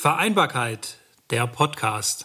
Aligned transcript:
Vereinbarkeit, 0.00 0.94
der 1.30 1.48
Podcast. 1.48 2.24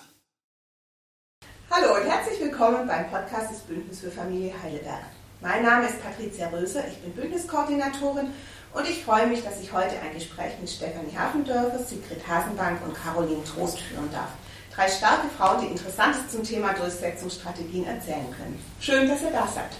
Hallo 1.71 1.96
und 1.96 2.07
herzlich 2.07 2.39
willkommen 2.39 2.85
beim 2.85 3.09
Podcast 3.09 3.50
des 3.50 3.61
Bündnis 3.61 4.00
für 4.01 4.11
Familie 4.11 4.53
Heidelberg. 4.61 5.07
Mein 5.42 5.64
Name 5.64 5.87
ist 5.87 6.00
Patricia 6.03 6.50
Röse, 6.50 6.83
ich 6.87 7.00
bin 7.00 7.14
Bündniskoordinatorin 7.14 8.28
und 8.75 8.88
ich 8.88 9.04
freue 9.04 9.25
mich, 9.25 9.44
dass 9.44 9.59
ich 9.59 9.73
heute 9.73 10.00
ein 10.02 10.14
Gespräch 10.14 10.54
mit 10.62 10.70
Stefanie 10.70 11.18
Hafendörfer, 11.18 11.80
Sigrid 11.80 12.28
Hasenbank 12.28 12.80
und 12.86 12.94
Caroline 12.94 13.44
Trost 13.44 13.80
führen 13.80 14.12
darf. 14.12 14.30
Drei 14.76 14.88
starke 14.88 15.30
Frauen, 15.36 15.62
die 15.62 15.71
Interessantes 15.71 16.30
zum 16.30 16.44
Thema 16.44 16.74
Durchsetzungsstrategien 16.74 17.88
erzählen 17.88 18.30
können. 18.38 18.64
Schön, 18.82 19.08
dass 19.08 19.24
ihr 19.24 19.32
da 19.32 19.48
seid. 19.48 19.71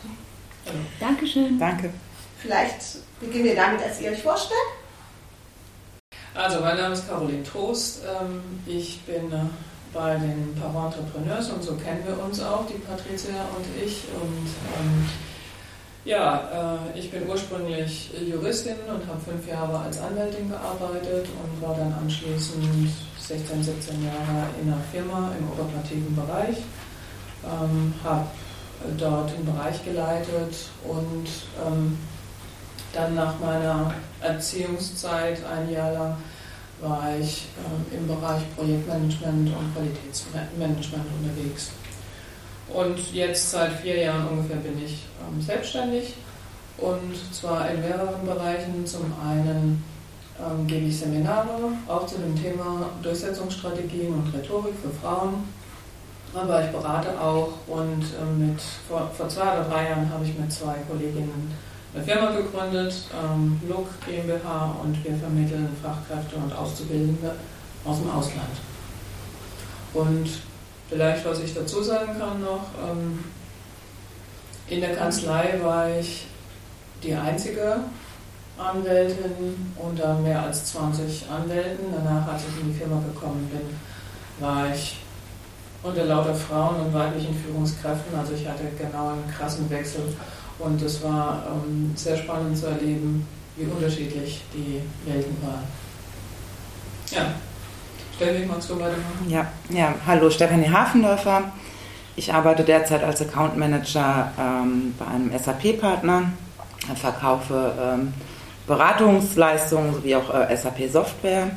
Dankeschön. 1.00 1.60
Danke. 1.60 1.94
Vielleicht 2.40 2.80
beginnen 3.20 3.44
wir 3.44 3.56
damit, 3.56 3.84
als 3.84 4.02
ihr 4.02 4.10
euch 4.10 4.24
vorstellt. 4.24 4.83
Also, 6.36 6.62
mein 6.62 6.78
Name 6.78 6.96
ist 6.96 7.08
Caroline 7.08 7.44
Trost. 7.44 8.02
Ähm, 8.06 8.42
ich 8.66 9.02
bin 9.02 9.32
äh, 9.32 9.46
bei 9.94 10.16
den 10.16 10.56
Power 10.60 10.86
Entrepreneurs 10.86 11.52
und 11.52 11.64
so 11.64 11.76
kennen 11.76 12.04
wir 12.08 12.24
uns 12.24 12.42
auch, 12.42 12.66
die 12.66 12.80
Patricia 12.80 13.46
und 13.56 13.86
ich. 13.86 14.06
Und 14.20 14.48
ähm, 14.74 15.10
ja, 16.06 16.80
äh, 16.96 17.00
ich 17.00 17.12
bin 17.12 17.30
ursprünglich 17.30 18.10
Juristin 18.28 18.78
und 18.88 19.08
habe 19.08 19.22
fünf 19.24 19.48
Jahre 19.48 19.78
als 19.78 20.02
Anwältin 20.02 20.50
gearbeitet 20.50 21.28
und 21.44 21.62
war 21.62 21.76
dann 21.76 21.94
anschließend 22.02 22.90
16, 23.20 23.64
17 23.64 24.04
Jahre 24.04 24.48
in 24.60 24.74
einer 24.74 24.82
Firma 24.92 25.32
im 25.38 25.48
operativen 25.52 26.16
Bereich. 26.16 26.58
Ähm, 27.46 27.94
habe 28.04 28.26
dort 28.98 29.32
den 29.38 29.46
Bereich 29.46 29.86
geleitet 29.86 30.56
und 30.84 31.28
ähm, 31.64 32.00
dann 32.94 33.16
nach 33.16 33.40
meiner 33.40 33.94
Erziehungszeit, 34.22 35.40
ein 35.46 35.70
Jahr 35.70 35.92
lang, 35.92 36.18
war 36.80 37.16
ich 37.20 37.48
äh, 37.92 37.96
im 37.96 38.08
Bereich 38.08 38.44
Projektmanagement 38.56 39.50
und 39.50 39.74
Qualitätsmanagement 39.74 41.06
unterwegs. 41.20 41.72
Und 42.74 43.14
jetzt 43.14 43.52
seit 43.52 43.74
vier 43.74 43.98
Jahren 44.00 44.28
ungefähr 44.28 44.58
bin 44.58 44.84
ich 44.84 45.06
ähm, 45.22 45.42
selbstständig 45.42 46.16
und 46.78 47.34
zwar 47.34 47.70
in 47.70 47.82
mehreren 47.82 48.26
Bereichen. 48.26 48.86
Zum 48.86 49.14
einen 49.24 49.84
ähm, 50.40 50.68
gebe 50.68 50.88
ich 50.88 51.00
Seminare, 51.00 51.72
auch 51.88 52.06
zu 52.06 52.18
dem 52.18 52.36
Thema 52.36 52.90
Durchsetzungsstrategien 53.02 54.14
und 54.14 54.34
Rhetorik 54.34 54.74
für 54.82 54.90
Frauen. 54.90 55.48
Aber 56.34 56.66
ich 56.66 56.72
berate 56.72 57.10
auch 57.20 57.50
und 57.68 58.04
ähm, 58.20 58.48
mit, 58.48 58.62
vor, 58.88 59.12
vor 59.16 59.30
zwei 59.30 59.54
oder 59.54 59.66
drei 59.70 59.90
Jahren 59.90 60.10
habe 60.10 60.26
ich 60.26 60.38
mit 60.38 60.52
zwei 60.52 60.76
Kolleginnen 60.90 61.54
eine 61.94 62.04
Firma 62.04 62.32
gegründet, 62.32 62.94
ähm, 63.14 63.60
Look 63.68 63.88
GmbH, 64.06 64.76
und 64.82 65.04
wir 65.04 65.16
vermitteln 65.16 65.70
Fachkräfte 65.82 66.36
und 66.36 66.54
Auszubildende 66.54 67.36
aus 67.86 68.00
dem 68.00 68.10
Ausland. 68.10 68.50
Und 69.94 70.30
vielleicht, 70.90 71.26
was 71.26 71.40
ich 71.40 71.54
dazu 71.54 71.84
sagen 71.84 72.18
kann 72.18 72.42
noch, 72.42 72.66
ähm, 72.84 73.24
in 74.68 74.82
der 74.82 74.96
Kanzlei 74.96 75.60
war 75.62 75.90
ich 75.90 76.26
die 77.04 77.14
einzige 77.14 77.82
Anwältin 78.58 79.74
unter 79.78 80.16
mehr 80.16 80.42
als 80.42 80.66
20 80.66 81.30
Anwälten. 81.30 81.86
Danach, 81.94 82.28
als 82.28 82.44
ich 82.44 82.62
in 82.62 82.72
die 82.72 82.80
Firma 82.80 83.02
gekommen 83.02 83.50
bin, 83.52 83.78
war 84.40 84.74
ich 84.74 84.98
unter 85.84 86.06
lauter 86.06 86.34
Frauen 86.34 86.80
und 86.80 86.94
weiblichen 86.94 87.36
Führungskräften. 87.36 88.18
Also 88.18 88.34
ich 88.34 88.48
hatte 88.48 88.64
genau 88.78 89.10
einen 89.10 89.30
krassen 89.38 89.70
Wechsel 89.70 90.02
und 90.60 90.82
es 90.82 91.04
war 91.04 91.44
ähm, 91.48 91.92
sehr 91.96 92.18
spannend 92.18 92.58
zu 92.58 92.68
erleben, 92.68 93.26
wie 93.56 93.66
unterschiedlich 93.66 94.42
die 94.54 94.82
Welten 95.10 95.36
waren. 95.42 95.64
Ja, 97.12 97.34
Stefanie, 98.16 98.46
magst 98.46 98.70
du 98.70 98.76
weitermachen? 98.76 99.28
Ja, 99.28 99.48
ja, 99.70 99.94
hallo, 100.06 100.30
Stefanie 100.30 100.70
Hafendörfer. 100.70 101.52
Ich 102.16 102.32
arbeite 102.32 102.64
derzeit 102.64 103.04
als 103.04 103.22
Account 103.22 103.58
Manager 103.58 104.32
ähm, 104.40 104.94
bei 105.00 105.08
einem 105.08 105.32
SAP-Partner, 105.38 106.32
verkaufe 106.96 107.74
ähm, 107.80 108.14
Beratungsleistungen 108.68 109.94
sowie 109.96 110.16
auch 110.16 110.34
äh, 110.34 110.56
SAP-Software. 110.56 111.52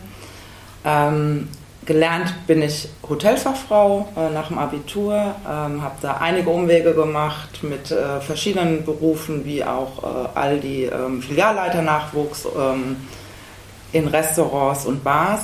Ähm, 0.85 1.49
Gelernt 1.87 2.35
bin 2.49 2.63
ich 2.63 2.89
Hotelfachfrau 3.09 4.09
äh, 4.17 4.31
nach 4.31 4.49
dem 4.49 4.59
Abitur, 4.59 5.37
ähm, 5.45 5.83
habe 5.83 5.95
da 6.03 6.15
einige 6.15 6.51
Umwege 6.51 6.95
gemacht 6.95 7.63
mit 7.63 7.93
äh, 7.93 8.21
verschiedenen 8.21 8.85
Berufen, 8.85 9.45
wie 9.45 9.63
auch 9.63 10.03
äh, 10.03 10.29
all 10.35 10.59
die 10.59 10.83
ähm, 10.85 11.23
Filialleiternachwuchs 11.23 12.49
ähm, 12.59 12.97
in 13.93 14.09
Restaurants 14.09 14.85
und 14.85 15.05
Bars. 15.05 15.43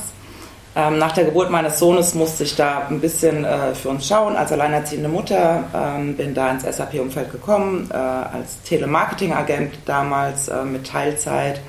Ähm, 0.75 0.99
nach 0.99 1.13
der 1.13 1.27
Geburt 1.27 1.49
meines 1.49 1.79
Sohnes 1.79 2.13
musste 2.15 2.43
ich 2.43 2.57
da 2.57 2.89
ein 2.89 3.01
bisschen 3.01 3.45
äh, 3.45 3.73
für 3.77 3.91
uns 3.91 4.09
schauen. 4.09 4.35
Als 4.35 4.51
alleinerziehende 4.51 5.09
Mutter 5.09 5.63
ähm, 5.73 6.17
bin 6.17 6.35
da 6.35 6.51
ins 6.51 6.65
SAP-Umfeld 6.65 7.31
gekommen, 7.31 7.89
äh, 7.93 7.97
als 7.97 8.61
Telemarketing-Agent 8.65 9.75
damals 9.85 10.49
äh, 10.49 10.65
mit 10.65 10.89
Teilzeit 10.89 11.61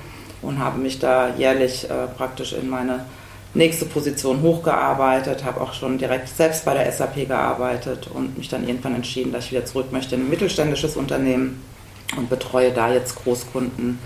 und 0.42 0.58
habe 0.58 0.80
mich 0.80 0.98
da 0.98 1.28
jährlich 1.38 1.88
praktisch 2.18 2.52
in 2.52 2.68
meine 2.68 3.06
nächste 3.54 3.86
Position 3.86 4.42
hochgearbeitet, 4.42 5.44
habe 5.44 5.60
auch 5.60 5.72
schon 5.72 5.96
direkt 5.98 6.28
selbst 6.28 6.64
bei 6.64 6.74
der 6.74 6.90
SAP 6.90 7.28
gearbeitet 7.28 8.08
und 8.12 8.36
mich 8.36 8.48
dann 8.48 8.66
irgendwann 8.66 8.96
entschieden, 8.96 9.32
dass 9.32 9.46
ich 9.46 9.52
wieder 9.52 9.64
zurück 9.64 9.92
möchte 9.92 10.16
in 10.16 10.22
ein 10.22 10.30
mittelständisches 10.30 10.96
Unternehmen 10.96 11.62
und 12.16 12.28
betreue 12.28 12.72
da 12.72 12.92
jetzt 12.92 13.14
Großkunden 13.16 13.98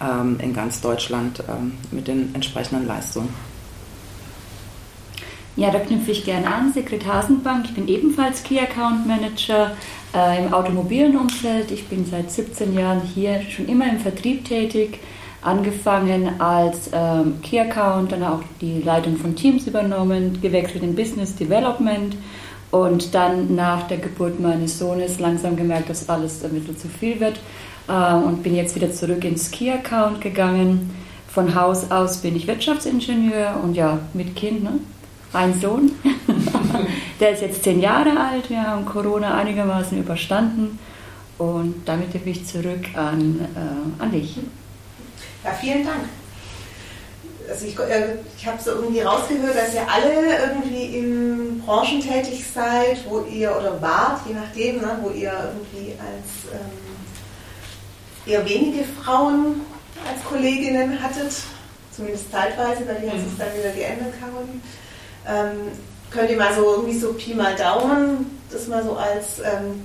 ähm, 0.00 0.38
in 0.40 0.52
ganz 0.52 0.80
Deutschland 0.80 1.42
ähm, 1.48 1.74
mit 1.92 2.08
den 2.08 2.34
entsprechenden 2.34 2.86
Leistungen. 2.86 3.32
Ja, 5.54 5.70
da 5.70 5.80
knüpfe 5.80 6.12
ich 6.12 6.24
gerne 6.24 6.46
an. 6.46 6.72
Sekret 6.72 7.06
Hasenbank, 7.06 7.66
ich 7.66 7.74
bin 7.74 7.86
ebenfalls 7.86 8.42
Key 8.42 8.58
Account 8.58 9.06
Manager 9.06 9.76
äh, 10.14 10.42
im 10.42 10.52
automobilen 10.52 11.16
Umfeld. 11.16 11.70
Ich 11.70 11.88
bin 11.88 12.06
seit 12.06 12.30
17 12.30 12.74
Jahren 12.74 13.02
hier 13.02 13.42
schon 13.50 13.68
immer 13.68 13.88
im 13.88 14.00
Vertrieb 14.00 14.46
tätig 14.46 14.98
angefangen 15.42 16.40
als 16.40 16.90
ähm, 16.92 17.40
Key 17.42 17.58
Account, 17.58 18.12
dann 18.12 18.22
auch 18.22 18.42
die 18.60 18.80
Leitung 18.80 19.16
von 19.16 19.34
Teams 19.34 19.66
übernommen, 19.66 20.40
gewechselt 20.40 20.82
in 20.82 20.94
Business 20.94 21.34
Development 21.34 22.16
und 22.70 23.14
dann 23.14 23.54
nach 23.54 23.86
der 23.88 23.98
Geburt 23.98 24.40
meines 24.40 24.78
Sohnes 24.78 25.18
langsam 25.18 25.56
gemerkt, 25.56 25.90
dass 25.90 26.08
alles 26.08 26.44
ein 26.44 26.52
bisschen 26.52 26.78
zu 26.78 26.88
viel 26.88 27.20
wird 27.20 27.40
äh, 27.88 28.14
und 28.14 28.42
bin 28.42 28.54
jetzt 28.54 28.74
wieder 28.74 28.92
zurück 28.92 29.24
ins 29.24 29.50
Key 29.50 29.70
Account 29.70 30.20
gegangen. 30.20 30.90
Von 31.28 31.54
Haus 31.54 31.90
aus 31.90 32.18
bin 32.18 32.36
ich 32.36 32.46
Wirtschaftsingenieur 32.46 33.58
und 33.62 33.74
ja, 33.74 33.98
mit 34.12 34.36
Kind, 34.36 34.64
ne? 34.64 34.78
ein 35.32 35.58
Sohn. 35.58 35.92
der 37.20 37.30
ist 37.32 37.42
jetzt 37.42 37.64
zehn 37.64 37.80
Jahre 37.80 38.18
alt. 38.18 38.50
Wir 38.50 38.62
haben 38.62 38.84
Corona 38.84 39.34
einigermaßen 39.34 39.98
überstanden 39.98 40.78
und 41.38 41.74
damit 41.86 42.12
bin 42.12 42.22
ich 42.26 42.46
zurück 42.46 42.86
an, 42.94 43.40
äh, 43.54 44.02
an 44.02 44.12
dich. 44.12 44.38
Ja, 45.44 45.52
vielen 45.52 45.84
Dank. 45.84 46.04
Also 47.48 47.66
ich, 47.66 47.78
äh, 47.78 48.16
ich 48.36 48.46
habe 48.46 48.62
so 48.62 48.70
irgendwie 48.70 49.00
rausgehört, 49.00 49.56
dass 49.56 49.74
ihr 49.74 49.86
alle 49.90 50.38
irgendwie 50.46 50.98
in 50.98 51.62
Branchen 51.64 52.00
tätig 52.00 52.44
seid, 52.54 52.98
wo 53.08 53.22
ihr 53.22 53.56
oder 53.56 53.80
wart, 53.82 54.20
je 54.26 54.34
nachdem, 54.34 54.76
ne, 54.76 54.98
wo 55.02 55.10
ihr 55.10 55.32
irgendwie 55.32 55.92
als 55.98 56.52
ähm, 56.54 58.32
eher 58.32 58.48
wenige 58.48 58.84
Frauen 58.84 59.62
als 60.08 60.24
Kolleginnen 60.24 61.02
hattet, 61.02 61.32
zumindest 61.94 62.30
zeitweise, 62.30 62.84
bei 62.84 62.94
dir 62.94 63.10
hat 63.10 63.18
sich 63.18 63.32
mhm. 63.32 63.38
dann 63.38 63.58
wieder 63.58 63.70
geändert, 63.70 64.14
Caroline. 64.20 64.60
Ähm, 65.26 65.72
könnt 66.10 66.30
ihr 66.30 66.36
mal 66.36 66.54
so 66.54 66.74
irgendwie 66.74 66.98
so 66.98 67.12
Pi 67.14 67.34
mal 67.34 67.54
Daumen 67.56 68.32
das 68.52 68.68
mal 68.68 68.84
so 68.84 68.96
als 68.96 69.40
ähm, 69.40 69.82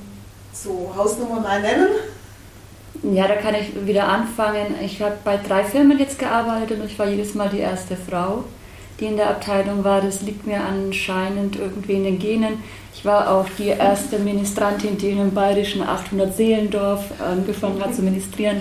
so 0.54 0.92
Hausnummer 0.96 1.40
mal 1.40 1.62
nennen? 1.62 1.88
Ja, 3.04 3.28
da 3.28 3.36
kann 3.36 3.56
ich 3.56 3.86
wieder 3.86 4.08
anfangen. 4.08 4.76
Ich 4.84 5.02
habe 5.02 5.18
bei 5.24 5.38
drei 5.38 5.64
Firmen 5.64 6.00
jetzt 6.00 6.20
gearbeitet 6.20 6.80
und 6.80 6.88
ich 6.88 6.98
war 6.98 7.08
jedes 7.08 7.36
Mal 7.36 7.50
die 7.50 7.60
erste 7.60 7.96
Frau, 7.96 8.44
die 9.00 9.06
in 9.06 9.18
der 9.18 9.30
Abteilung 9.30 9.84
war. 9.84 10.02
Das 10.02 10.22
liegt 10.22 10.48
mir 10.48 10.62
anscheinend 10.62 11.58
irgendwie 11.58 11.94
in 11.94 12.04
den 12.04 12.20
Genen. 12.20 12.64
Ich 12.94 13.06
war 13.06 13.30
auch 13.30 13.46
die 13.58 13.68
erste 13.68 14.18
Ministrantin, 14.18 14.98
die 14.98 15.12
in 15.12 15.20
einem 15.20 15.34
bayerischen 15.34 15.84
800-Seelendorf 15.84 17.04
angefangen 17.20 17.84
hat 17.84 17.94
zu 17.94 18.02
ministrieren. 18.02 18.58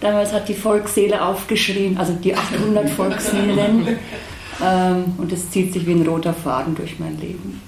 Damals 0.00 0.32
hat 0.32 0.48
die 0.48 0.54
Volksseele 0.54 1.20
aufgeschrien, 1.24 1.98
also 1.98 2.12
die 2.12 2.34
800 2.34 2.88
Volksseelen. 2.90 3.98
Ähm, 4.62 5.14
und 5.18 5.32
es 5.32 5.50
zieht 5.50 5.72
sich 5.72 5.86
wie 5.86 5.92
ein 5.92 6.06
roter 6.06 6.34
Faden 6.34 6.74
durch 6.74 6.98
mein 6.98 7.18
Leben. 7.18 7.60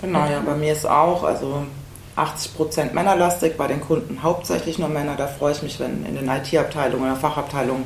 Genau, 0.00 0.26
ja, 0.26 0.40
bei 0.44 0.54
mir 0.54 0.72
ist 0.72 0.84
auch, 0.84 1.24
also 1.24 1.64
80 2.16 2.54
Prozent 2.54 2.94
männerlastig, 2.94 3.56
bei 3.56 3.66
den 3.66 3.80
Kunden 3.80 4.22
hauptsächlich 4.22 4.78
nur 4.78 4.88
Männer. 4.88 5.14
Da 5.16 5.26
freue 5.26 5.52
ich 5.52 5.62
mich, 5.62 5.80
wenn 5.80 6.04
in 6.04 6.14
den 6.14 6.28
IT-Abteilungen 6.28 7.04
oder 7.04 7.16
Fachabteilungen 7.16 7.84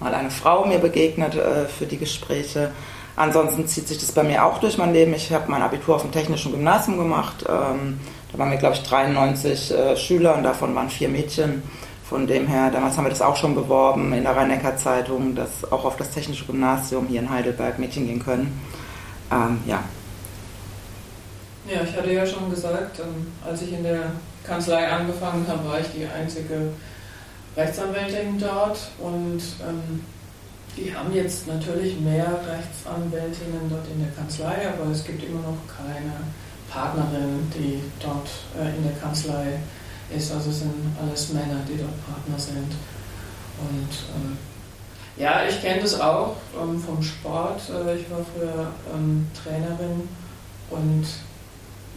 mal 0.00 0.14
eine 0.14 0.30
Frau 0.30 0.66
mir 0.66 0.78
begegnet 0.78 1.34
äh, 1.34 1.66
für 1.66 1.86
die 1.86 1.98
Gespräche. 1.98 2.70
Ansonsten 3.16 3.66
zieht 3.66 3.88
sich 3.88 3.98
das 3.98 4.12
bei 4.12 4.22
mir 4.24 4.44
auch 4.44 4.58
durch 4.58 4.76
mein 4.76 4.92
Leben. 4.92 5.14
Ich 5.14 5.32
habe 5.32 5.50
mein 5.50 5.62
Abitur 5.62 5.94
auf 5.94 6.02
dem 6.02 6.12
Technischen 6.12 6.52
Gymnasium 6.52 6.98
gemacht. 6.98 7.44
Ähm, 7.48 8.00
da 8.32 8.38
waren 8.38 8.50
wir, 8.50 8.58
glaube 8.58 8.74
ich, 8.74 8.82
93 8.82 9.70
äh, 9.70 9.96
Schüler 9.96 10.36
und 10.36 10.42
davon 10.42 10.74
waren 10.74 10.90
vier 10.90 11.08
Mädchen. 11.08 11.62
Von 12.08 12.26
dem 12.26 12.46
her, 12.46 12.70
damals 12.70 12.96
haben 12.96 13.04
wir 13.04 13.10
das 13.10 13.22
auch 13.22 13.36
schon 13.36 13.54
beworben 13.54 14.12
in 14.12 14.24
der 14.24 14.36
Rhein-Neckar-Zeitung, 14.36 15.34
dass 15.34 15.70
auch 15.72 15.84
auf 15.84 15.96
das 15.96 16.10
Technische 16.10 16.44
Gymnasium 16.44 17.06
hier 17.06 17.20
in 17.20 17.30
Heidelberg 17.30 17.78
Mädchen 17.78 18.06
gehen 18.06 18.22
können. 18.22 18.60
Ähm, 19.32 19.60
ja. 19.66 19.82
Ja, 21.66 21.82
ich 21.82 21.96
hatte 21.96 22.12
ja 22.12 22.26
schon 22.26 22.50
gesagt, 22.50 22.98
ähm, 22.98 23.32
als 23.44 23.62
ich 23.62 23.72
in 23.72 23.82
der 23.82 24.12
Kanzlei 24.46 24.86
angefangen 24.86 25.46
habe, 25.48 25.66
war 25.66 25.80
ich 25.80 25.86
die 25.96 26.06
einzige 26.06 26.72
Rechtsanwältin 27.56 28.38
dort 28.38 28.78
und 28.98 29.40
ähm, 29.66 30.04
die 30.76 30.94
haben 30.94 31.14
jetzt 31.14 31.46
natürlich 31.46 31.98
mehr 32.00 32.26
Rechtsanwältinnen 32.26 33.70
dort 33.70 33.86
in 33.88 34.00
der 34.00 34.12
Kanzlei, 34.12 34.68
aber 34.68 34.90
es 34.90 35.04
gibt 35.04 35.22
immer 35.22 35.40
noch 35.40 35.58
keine 35.74 36.12
Partnerin, 36.68 37.50
die 37.56 37.80
dort 38.02 38.28
äh, 38.58 38.76
in 38.76 38.82
der 38.82 38.96
Kanzlei 39.00 39.58
ist. 40.14 40.32
Also 40.32 40.50
sind 40.50 40.74
alles 41.00 41.32
Männer, 41.32 41.60
die 41.68 41.78
dort 41.78 42.04
Partner 42.04 42.38
sind. 42.38 42.72
Und 43.60 43.88
ähm, 44.16 44.36
ja, 45.16 45.46
ich 45.48 45.62
kenne 45.62 45.80
das 45.80 46.00
auch 46.00 46.36
ähm, 46.60 46.78
vom 46.80 47.00
Sport. 47.02 47.60
Äh, 47.70 48.00
ich 48.00 48.10
war 48.10 48.18
früher 48.34 48.72
ähm, 48.92 49.28
Trainerin 49.32 50.08
und 50.70 51.06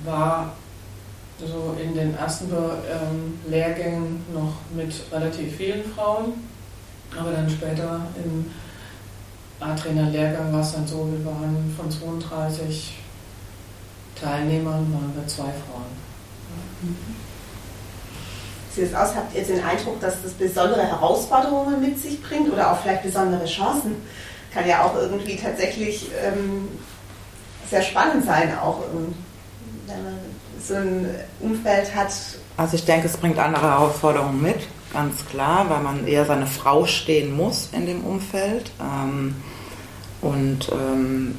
war 0.03 0.53
so 1.39 1.75
in 1.81 1.93
den 1.93 2.17
ersten 2.17 2.51
ähm, 2.51 3.39
Lehrgängen 3.47 4.25
noch 4.33 4.53
mit 4.75 4.93
relativ 5.11 5.55
vielen 5.55 5.83
Frauen, 5.93 6.33
aber 7.17 7.31
dann 7.31 7.49
später 7.49 8.01
im 8.23 8.51
A-Trainer-Lehrgang 9.59 10.51
war 10.53 10.61
es 10.61 10.73
dann 10.73 10.87
so, 10.87 11.07
wir 11.11 11.25
waren 11.25 11.73
von 11.77 11.89
32 11.89 12.97
Teilnehmern, 14.19 14.91
waren 14.93 15.13
wir 15.15 15.27
zwei 15.27 15.43
Frauen. 15.43 15.97
Sieht 18.73 18.85
es 18.85 18.93
aus, 18.93 19.15
habt 19.15 19.35
ihr 19.35 19.43
den 19.43 19.63
Eindruck, 19.63 19.99
dass 19.99 20.21
das 20.21 20.33
besondere 20.33 20.83
Herausforderungen 20.83 21.81
mit 21.81 21.99
sich 21.99 22.21
bringt 22.21 22.51
oder 22.51 22.71
auch 22.71 22.79
vielleicht 22.79 23.03
besondere 23.03 23.45
Chancen? 23.45 23.95
Kann 24.53 24.67
ja 24.67 24.83
auch 24.83 24.95
irgendwie 24.95 25.35
tatsächlich 25.35 26.07
ähm, 26.23 26.67
sehr 27.69 27.81
spannend 27.81 28.25
sein, 28.25 28.57
auch 28.57 28.81
man 28.93 29.15
so 30.61 30.75
ein 30.75 31.09
Umfeld 31.39 31.95
hat. 31.95 32.11
Also 32.57 32.75
ich 32.75 32.85
denke, 32.85 33.07
es 33.07 33.17
bringt 33.17 33.39
andere 33.39 33.69
Herausforderungen 33.69 34.41
mit, 34.41 34.67
ganz 34.93 35.25
klar, 35.25 35.69
weil 35.69 35.81
man 35.81 36.07
eher 36.07 36.25
seine 36.25 36.47
Frau 36.47 36.85
stehen 36.85 37.35
muss 37.35 37.69
in 37.71 37.85
dem 37.85 38.03
Umfeld 38.03 38.71
ähm, 38.81 39.35
und 40.21 40.69
ähm, 40.71 41.37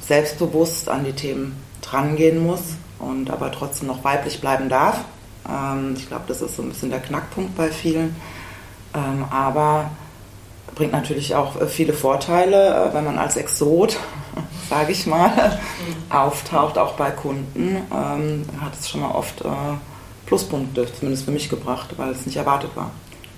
selbstbewusst 0.00 0.88
an 0.88 1.04
die 1.04 1.12
Themen 1.12 1.56
drangehen 1.80 2.44
muss 2.44 2.62
und 2.98 3.30
aber 3.30 3.50
trotzdem 3.50 3.88
noch 3.88 4.04
weiblich 4.04 4.40
bleiben 4.40 4.68
darf. 4.68 5.00
Ähm, 5.48 5.94
ich 5.96 6.08
glaube, 6.08 6.24
das 6.28 6.42
ist 6.42 6.56
so 6.56 6.62
ein 6.62 6.68
bisschen 6.68 6.90
der 6.90 7.00
Knackpunkt 7.00 7.56
bei 7.56 7.70
vielen. 7.70 8.14
Ähm, 8.94 9.24
aber 9.30 9.90
bringt 10.74 10.92
natürlich 10.92 11.34
auch 11.34 11.60
äh, 11.60 11.66
viele 11.66 11.92
Vorteile, 11.92 12.90
äh, 12.90 12.94
wenn 12.94 13.04
man 13.04 13.18
als 13.18 13.36
Exot 13.36 13.98
sage 14.70 14.92
ich 14.92 15.06
mal, 15.06 15.58
auftaucht, 16.10 16.78
auch 16.78 16.94
bei 16.94 17.10
Kunden, 17.10 17.76
ähm, 17.92 18.44
hat 18.60 18.74
es 18.78 18.88
schon 18.88 19.00
mal 19.00 19.10
oft 19.10 19.40
äh, 19.42 19.48
Pluspunkte, 20.26 20.86
zumindest 20.92 21.24
für 21.24 21.30
mich 21.30 21.48
gebracht, 21.48 21.90
weil 21.96 22.10
es 22.10 22.26
nicht 22.26 22.36
erwartet 22.36 22.70
war. 22.74 22.90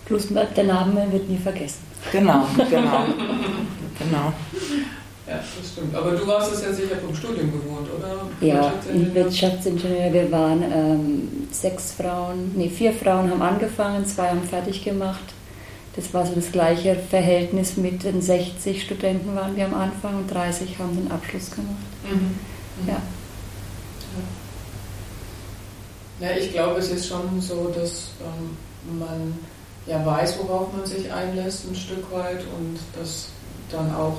Plus 0.07 0.29
der 0.29 0.65
Name 0.65 1.11
wird 1.11 1.29
nie 1.29 1.39
vergessen. 1.39 1.81
Genau, 2.13 2.47
genau. 2.57 3.07
genau. 3.99 4.33
Ja, 5.27 5.37
das 5.37 5.73
stimmt. 5.73 5.95
Aber 5.95 6.11
du 6.11 6.27
warst 6.27 6.53
es 6.53 6.63
ja 6.63 6.73
sicher 6.73 6.97
vom 6.97 7.15
Studium 7.15 7.51
gewohnt, 7.51 7.89
oder? 7.97 8.27
Ja, 8.47 8.73
in 8.93 9.15
Wirtschaftsingenieur. 9.15 10.13
Wir 10.13 10.31
waren 10.31 10.63
ähm, 10.63 11.49
sechs 11.51 11.93
Frauen, 11.93 12.53
nee, 12.55 12.69
vier 12.69 12.93
Frauen 12.93 13.31
haben 13.31 13.41
angefangen, 13.41 14.05
zwei 14.05 14.29
haben 14.29 14.43
fertig 14.43 14.85
gemacht. 14.85 15.25
Das 15.97 16.13
war 16.13 16.27
so 16.27 16.35
das 16.35 16.51
gleiche 16.51 16.97
Verhältnis 16.97 17.77
mit 17.77 18.03
den 18.03 18.21
60 18.21 18.83
Studenten 18.83 19.37
waren 19.37 19.57
wir 19.57 19.67
am 19.67 19.75
Anfang 19.75 20.17
und 20.17 20.31
30 20.31 20.79
haben 20.79 20.97
den 20.97 21.11
Abschluss 21.11 21.51
gemacht. 21.51 21.77
Mhm. 22.03 22.35
Mhm. 22.83 22.89
Ja. 22.89 23.03
ja. 26.21 26.37
ich 26.37 26.53
glaube, 26.53 26.81
es 26.81 26.91
ist 26.91 27.07
schon 27.07 27.41
so, 27.41 27.73
dass 27.75 28.11
ähm, 28.21 28.99
man 28.99 29.39
ja 29.87 30.05
weiß, 30.05 30.39
worauf 30.41 30.73
man 30.73 30.85
sich 30.85 31.13
einlässt, 31.13 31.67
ein 31.69 31.77
Stück 31.77 32.11
weit 32.11 32.41
und 32.41 32.79
das 32.99 33.29
dann 33.71 33.95
auch 33.95 34.19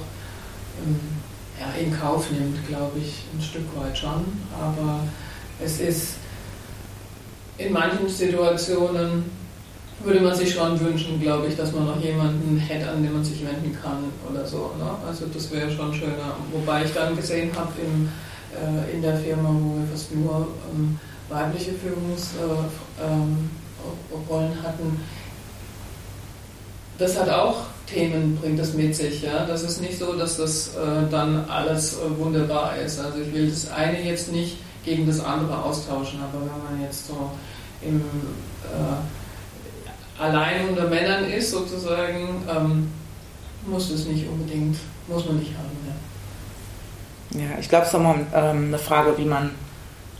ähm, 0.85 0.99
ja, 1.59 1.71
in 1.79 1.97
Kauf 1.97 2.31
nimmt, 2.31 2.65
glaube 2.67 2.99
ich, 2.99 3.23
ein 3.33 3.41
Stück 3.41 3.67
weit 3.77 3.97
schon. 3.97 4.25
Aber 4.57 5.01
es 5.63 5.79
ist 5.79 6.15
in 7.57 7.71
manchen 7.71 8.09
Situationen 8.09 9.25
würde 10.05 10.21
man 10.21 10.35
sich 10.35 10.53
schon 10.53 10.79
wünschen, 10.79 11.19
glaube 11.19 11.47
ich, 11.47 11.55
dass 11.57 11.71
man 11.71 11.87
noch 11.87 11.99
jemanden 11.99 12.57
hätte, 12.57 12.89
an 12.89 13.01
den 13.01 13.13
man 13.13 13.23
sich 13.23 13.43
wenden 13.45 13.75
kann 13.81 14.11
oder 14.29 14.45
so. 14.45 14.71
Ne? 14.77 14.89
Also 15.07 15.25
das 15.33 15.51
wäre 15.51 15.71
schon 15.71 15.93
schöner. 15.93 16.37
Wobei 16.51 16.85
ich 16.85 16.93
dann 16.93 17.15
gesehen 17.15 17.51
habe 17.55 17.73
äh, 17.81 18.95
in 18.95 19.01
der 19.01 19.17
Firma, 19.17 19.49
wo 19.49 19.79
wir 19.79 19.87
fast 19.91 20.13
nur 20.13 20.47
ähm, 20.71 20.99
weibliche 21.27 21.71
Führungsrollen 21.73 22.69
äh, 23.01 24.53
ähm, 24.53 24.63
hatten, 24.63 25.01
das 26.97 27.19
hat 27.19 27.29
auch 27.29 27.63
Themen, 27.87 28.37
bringt 28.37 28.59
das 28.59 28.73
mit 28.73 28.95
sich. 28.95 29.23
Ja? 29.23 29.45
Das 29.45 29.63
ist 29.63 29.81
nicht 29.81 29.97
so, 29.97 30.13
dass 30.13 30.37
das 30.37 30.69
äh, 30.75 31.09
dann 31.09 31.45
alles 31.49 31.95
äh, 31.95 32.17
wunderbar 32.17 32.77
ist. 32.77 32.99
Also 32.99 33.19
ich 33.19 33.33
will 33.33 33.49
das 33.49 33.71
eine 33.71 34.01
jetzt 34.01 34.31
nicht 34.31 34.57
gegen 34.85 35.07
das 35.07 35.19
andere 35.19 35.63
austauschen, 35.63 36.19
aber 36.21 36.41
wenn 36.41 36.77
man 36.77 36.81
jetzt 36.83 37.07
so 37.07 37.31
im 37.81 37.97
äh, 37.97 39.24
allein 40.19 40.69
unter 40.69 40.87
Männern 40.87 41.25
ist, 41.25 41.51
sozusagen, 41.51 42.43
ähm, 42.49 42.91
muss 43.65 43.91
das 43.91 44.05
nicht 44.05 44.27
unbedingt, 44.27 44.77
muss 45.07 45.25
man 45.25 45.37
nicht 45.37 45.53
haben. 45.57 45.65
Ja, 47.31 47.41
ja 47.41 47.59
ich 47.59 47.69
glaube, 47.69 47.85
es 47.85 47.89
ist 47.89 47.95
immer 47.95 48.15
ähm, 48.33 48.67
eine 48.67 48.77
Frage, 48.77 49.17
wie 49.17 49.25
man 49.25 49.51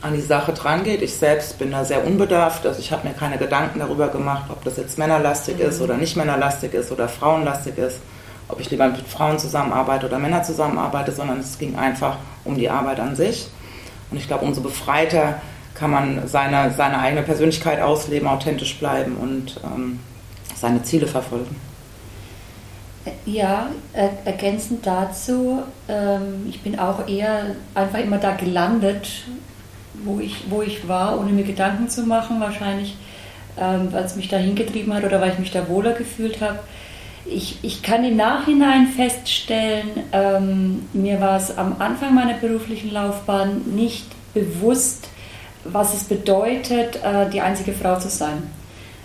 an 0.01 0.13
die 0.13 0.21
Sache 0.21 0.53
dran 0.53 0.83
geht. 0.83 1.01
Ich 1.01 1.15
selbst 1.15 1.57
bin 1.57 1.71
da 1.71 1.83
sehr 1.83 2.06
unbedarft, 2.06 2.65
also 2.65 2.80
ich 2.80 2.92
habe 2.92 3.07
mir 3.07 3.13
keine 3.13 3.38
Gedanken 3.38 3.80
darüber 3.80 4.09
gemacht, 4.09 4.45
ob 4.50 4.63
das 4.63 4.77
jetzt 4.77 4.97
männerlastig 4.97 5.57
mhm. 5.57 5.65
ist 5.65 5.81
oder 5.81 5.98
nicht 5.98 6.15
männerlastig 6.15 6.74
ist 6.74 6.91
oder 6.91 7.07
frauenlastig 7.07 7.77
ist, 7.77 8.00
ob 8.48 8.59
ich 8.59 8.69
lieber 8.69 8.88
mit 8.88 9.07
Frauen 9.07 9.39
zusammenarbeite 9.39 10.06
oder 10.06 10.19
Männer 10.19 10.44
zusammenarbeite, 10.44 11.12
sondern 11.12 11.39
es 11.39 11.57
ging 11.57 11.75
einfach 11.75 12.18
um 12.44 12.56
die 12.56 12.69
Arbeit 12.69 13.00
an 13.00 13.15
sich. 13.15 13.48
Und 14.12 14.18
ich 14.18 14.27
glaube, 14.27 14.45
umso 14.45 14.62
befreiter 14.62 15.41
kann 15.75 15.92
man 15.92 16.27
seine, 16.27 16.72
seine 16.72 17.00
eigene 17.00 17.22
Persönlichkeit 17.22 17.81
ausleben, 17.81 18.27
authentisch 18.27 18.80
bleiben 18.80 19.18
und 19.18 19.60
ähm, 19.63 20.00
seine 20.56 20.81
Ziele 20.83 21.06
verfolgen. 21.06 21.56
Ja, 23.25 23.69
ergänzend 23.94 24.86
dazu, 24.88 25.62
ähm, 25.88 26.48
ich 26.50 26.62
bin 26.62 26.79
auch 26.79 27.08
eher 27.08 27.55
einfach 27.75 28.00
immer 28.00 28.17
da 28.17 28.32
gelandet, 28.32 29.08
wo 30.03 30.20
ich, 30.20 30.50
wo 30.50 30.63
ich 30.63 30.88
war, 30.88 31.20
ohne 31.20 31.32
mir 31.32 31.44
Gedanken 31.44 31.88
zu 31.88 32.03
machen, 32.03 32.39
wahrscheinlich, 32.39 32.98
ähm, 33.60 33.89
weil 33.91 34.03
es 34.05 34.15
mich 34.15 34.27
da 34.27 34.38
hingetrieben 34.38 34.94
hat 34.94 35.03
oder 35.03 35.22
weil 35.22 35.34
ich 35.34 35.39
mich 35.39 35.51
da 35.51 35.67
wohler 35.67 35.94
gefühlt 35.94 36.41
habe. 36.41 36.60
Ich, 37.25 37.60
ich 37.63 37.84
kann 37.84 38.03
im 38.03 38.15
Nachhinein 38.15 38.88
feststellen, 38.88 39.89
ähm, 40.12 40.88
mir 40.94 41.22
war 41.22 41.38
es 41.38 41.55
am 41.58 41.75
Anfang 41.79 42.13
meiner 42.13 42.36
beruflichen 42.36 42.91
Laufbahn 42.91 43.63
nicht 43.75 44.05
bewusst, 44.34 45.10
was 45.65 45.93
es 45.93 46.03
bedeutet, 46.03 46.98
äh, 47.03 47.29
die 47.31 47.41
einzige 47.41 47.74
Frau 47.74 47.98
zu 47.98 48.10
sein. 48.10 48.43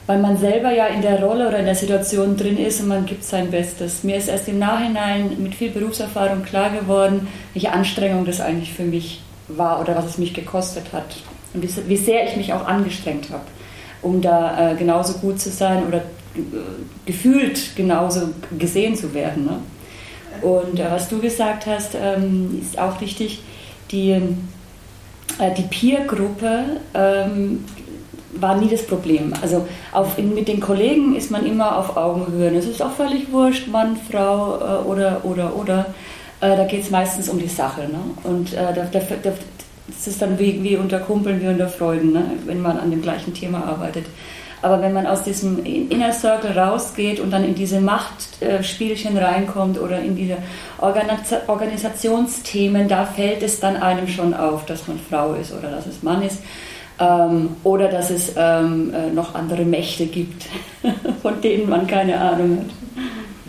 Weil 0.06 0.18
man 0.18 0.36
selber 0.36 0.72
ja 0.72 0.86
in 0.86 1.02
der 1.02 1.22
Rolle 1.22 1.48
oder 1.48 1.58
in 1.58 1.66
der 1.66 1.74
Situation 1.74 2.36
drin 2.36 2.58
ist 2.58 2.80
und 2.80 2.88
man 2.88 3.06
gibt 3.06 3.24
sein 3.24 3.50
Bestes. 3.50 4.02
Mir 4.02 4.16
ist 4.16 4.28
erst 4.28 4.48
im 4.48 4.58
Nachhinein 4.58 5.36
mit 5.42 5.54
viel 5.54 5.70
Berufserfahrung 5.70 6.42
klar 6.42 6.70
geworden, 6.70 7.28
welche 7.52 7.72
Anstrengung 7.72 8.24
das 8.24 8.40
eigentlich 8.40 8.72
für 8.72 8.82
mich 8.82 9.22
war 9.48 9.80
oder 9.80 9.96
was 9.96 10.06
es 10.06 10.18
mich 10.18 10.34
gekostet 10.34 10.92
hat. 10.92 11.16
Und 11.54 11.62
wie 11.88 11.96
sehr 11.96 12.28
ich 12.28 12.36
mich 12.36 12.52
auch 12.52 12.66
angestrengt 12.66 13.30
habe, 13.30 13.44
um 14.02 14.20
da 14.20 14.72
äh, 14.72 14.74
genauso 14.76 15.14
gut 15.14 15.40
zu 15.40 15.50
sein 15.50 15.86
oder 15.86 15.98
äh, 15.98 16.40
gefühlt 17.06 17.76
genauso 17.76 18.30
gesehen 18.58 18.96
zu 18.96 19.14
werden. 19.14 19.46
Ne? 19.46 19.58
Und 20.42 20.78
was 20.78 21.08
du 21.08 21.20
gesagt 21.20 21.66
hast, 21.66 21.94
ähm, 21.94 22.58
ist 22.60 22.78
auch 22.78 23.00
richtig. 23.00 23.42
Die 23.90 24.16
die 25.56 25.62
Peer-Gruppe 25.62 26.80
ähm, 26.94 27.64
war 28.32 28.56
nie 28.56 28.68
das 28.68 28.86
Problem. 28.86 29.32
Also 29.40 29.66
auf, 29.92 30.18
mit 30.18 30.48
den 30.48 30.60
Kollegen 30.60 31.14
ist 31.16 31.30
man 31.30 31.44
immer 31.46 31.76
auf 31.76 31.96
Augenhöhe. 31.96 32.50
Es 32.56 32.66
ist 32.66 32.82
auch 32.82 32.92
völlig 32.92 33.32
wurscht, 33.32 33.68
Mann, 33.68 33.96
Frau 34.10 34.56
äh, 34.56 34.86
oder, 34.86 35.24
oder, 35.24 35.56
oder. 35.56 35.86
Äh, 36.40 36.56
da 36.56 36.64
geht 36.64 36.82
es 36.82 36.90
meistens 36.90 37.28
um 37.28 37.38
die 37.38 37.48
Sache. 37.48 37.82
Ne? 37.82 38.00
Und 38.24 38.52
äh, 38.52 38.72
da, 38.74 38.84
da, 38.84 39.00
da, 39.22 39.32
das 39.86 40.06
ist 40.06 40.22
dann 40.22 40.38
wie, 40.38 40.62
wie 40.62 40.76
unter 40.76 41.00
Kumpeln, 41.00 41.40
wie 41.42 41.48
unter 41.48 41.68
Freuden, 41.68 42.12
ne? 42.12 42.24
wenn 42.46 42.60
man 42.60 42.78
an 42.78 42.90
dem 42.90 43.02
gleichen 43.02 43.34
Thema 43.34 43.64
arbeitet. 43.64 44.06
Aber 44.62 44.80
wenn 44.82 44.92
man 44.92 45.06
aus 45.06 45.22
diesem 45.22 45.64
Inner 45.64 46.12
Circle 46.12 46.58
rausgeht 46.58 47.20
und 47.20 47.30
dann 47.30 47.44
in 47.44 47.54
diese 47.54 47.80
Machtspielchen 47.80 49.16
reinkommt 49.16 49.80
oder 49.80 50.00
in 50.00 50.16
diese 50.16 50.36
Organisationsthemen, 50.78 52.88
da 52.88 53.06
fällt 53.06 53.42
es 53.42 53.60
dann 53.60 53.76
einem 53.76 54.06
schon 54.06 54.34
auf, 54.34 54.66
dass 54.66 54.86
man 54.86 54.98
Frau 54.98 55.32
ist 55.34 55.52
oder 55.52 55.70
dass 55.70 55.86
es 55.86 56.02
Mann 56.02 56.20
ist. 56.22 56.40
Ähm, 56.98 57.56
oder 57.64 57.88
dass 57.88 58.10
es 58.10 58.34
ähm, 58.36 58.92
äh, 58.92 59.10
noch 59.10 59.34
andere 59.34 59.64
Mächte 59.64 60.04
gibt, 60.06 60.44
von 61.22 61.40
denen 61.40 61.66
man 61.68 61.86
keine 61.86 62.20
Ahnung 62.20 62.58
hat. 62.58 62.66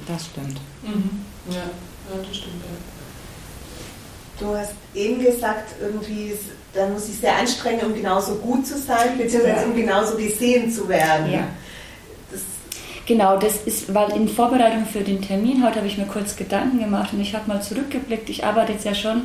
Das 0.08 0.28
stimmt. 0.28 0.62
Mhm. 0.84 1.26
Ja. 1.50 1.58
ja, 1.58 1.64
das 2.26 2.38
stimmt. 2.38 2.64
Ja. 2.64 2.70
Du 4.40 4.56
hast 4.56 4.74
eben 4.96 5.22
gesagt, 5.24 5.76
irgendwie, 5.82 6.34
da 6.74 6.88
muss 6.88 7.10
ich 7.10 7.18
sehr 7.18 7.38
anstrengen, 7.38 7.82
um 7.86 7.94
genauso 7.94 8.36
gut 8.36 8.66
zu 8.66 8.78
sein, 8.78 9.18
beziehungsweise 9.18 9.66
um 9.66 9.76
genauso 9.76 10.16
gesehen 10.16 10.72
zu 10.72 10.88
werden. 10.88 11.32
Ja. 11.32 11.44
Das 12.32 12.42
genau, 13.06 13.38
das 13.38 13.58
ist, 13.66 13.94
weil 13.94 14.12
in 14.16 14.30
Vorbereitung 14.30 14.86
für 14.86 15.02
den 15.02 15.22
Termin 15.22 15.66
heute 15.66 15.78
habe 15.78 15.88
ich 15.88 15.98
mir 15.98 16.06
kurz 16.06 16.36
Gedanken 16.36 16.80
gemacht 16.80 17.12
und 17.14 17.20
ich 17.20 17.36
habe 17.36 17.48
mal 17.48 17.62
zurückgeblickt. 17.62 18.30
Ich 18.30 18.46
arbeite 18.46 18.74
jetzt 18.74 18.86
ja 18.86 18.96
schon 18.96 19.24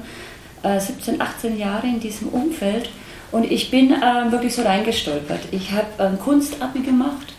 äh, 0.62 0.80
17, 0.80 1.20
18 1.20 1.58
Jahre 1.58 1.86
in 1.86 2.00
diesem 2.00 2.28
Umfeld 2.28 2.90
und 3.30 3.50
ich 3.50 3.70
bin 3.70 3.92
äh, 3.92 4.32
wirklich 4.32 4.54
so 4.54 4.62
reingestolpert. 4.62 5.40
Ich 5.52 5.70
habe 5.70 5.86
ähm, 5.98 6.18
Kunstabi 6.18 6.80
gemacht, 6.80 7.34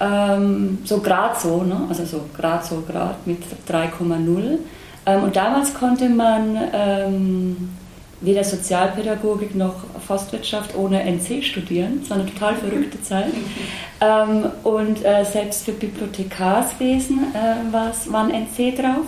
ähm, 0.00 0.78
so 0.84 1.00
grad 1.00 1.40
so, 1.40 1.62
ne? 1.62 1.80
also 1.88 2.04
so 2.04 2.24
grad 2.36 2.64
so 2.64 2.82
grad 2.86 3.26
mit 3.26 3.42
3,0. 3.68 4.58
Ähm, 5.04 5.22
und 5.24 5.34
damals 5.34 5.74
konnte 5.74 6.08
man 6.08 6.56
ähm, 6.72 7.70
weder 8.22 8.44
Sozialpädagogik 8.44 9.54
noch 9.54 9.74
Forstwirtschaft 10.06 10.76
ohne 10.76 11.02
NC 11.02 11.44
studieren. 11.44 12.00
Es 12.02 12.10
war 12.10 12.18
eine 12.18 12.26
total 12.26 12.54
verrückte 12.56 13.00
Zeit. 13.02 13.32
Ähm, 14.00 14.46
und 14.62 15.04
äh, 15.04 15.24
selbst 15.24 15.64
für 15.64 15.72
Bibliothekarswesen 15.72 17.18
äh, 17.34 17.72
war 17.72 18.24
ein 18.24 18.30
NC 18.30 18.76
drauf. 18.76 19.06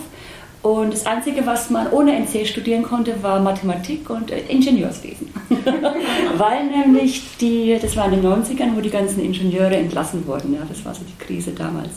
Und 0.61 0.93
das 0.93 1.05
Einzige, 1.05 1.45
was 1.45 1.69
man 1.69 1.91
ohne 1.91 2.13
NC 2.13 2.47
studieren 2.47 2.81
konnte, 2.81 3.21
war 3.21 3.39
Mathematik 3.39 4.09
und 4.09 4.31
äh, 4.31 4.39
Ingenieurswesen. 4.47 5.31
Weil 6.37 6.65
nämlich 6.65 7.37
die, 7.39 7.77
das 7.79 7.95
war 7.95 8.11
in 8.11 8.19
den 8.19 8.25
90ern, 8.25 8.75
wo 8.75 8.81
die 8.81 8.89
ganzen 8.89 9.23
Ingenieure 9.23 9.75
entlassen 9.75 10.25
wurden. 10.25 10.55
Ja, 10.55 10.61
das 10.67 10.83
war 10.83 10.95
so 10.95 11.01
die 11.03 11.23
Krise 11.23 11.51
damals. 11.51 11.91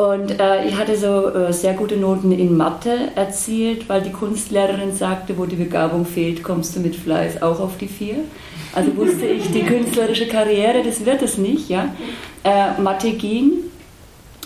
Und 0.00 0.40
äh, 0.40 0.66
ich 0.66 0.78
hatte 0.78 0.96
so 0.96 1.28
äh, 1.28 1.52
sehr 1.52 1.74
gute 1.74 1.98
Noten 1.98 2.32
in 2.32 2.56
Mathe 2.56 3.10
erzielt, 3.16 3.86
weil 3.90 4.00
die 4.00 4.12
Kunstlehrerin 4.12 4.96
sagte, 4.96 5.36
wo 5.36 5.44
die 5.44 5.56
Begabung 5.56 6.06
fehlt, 6.06 6.42
kommst 6.42 6.74
du 6.74 6.80
mit 6.80 6.96
Fleiß 6.96 7.42
auch 7.42 7.60
auf 7.60 7.76
die 7.76 7.86
vier. 7.86 8.14
Also 8.74 8.96
wusste 8.96 9.26
ich, 9.26 9.50
die 9.50 9.62
künstlerische 9.62 10.26
Karriere, 10.26 10.82
das 10.82 11.04
wird 11.04 11.20
es 11.20 11.36
nicht. 11.36 11.68
Ja? 11.68 11.94
Äh, 12.44 12.80
Mathe 12.80 13.10
ging, 13.10 13.52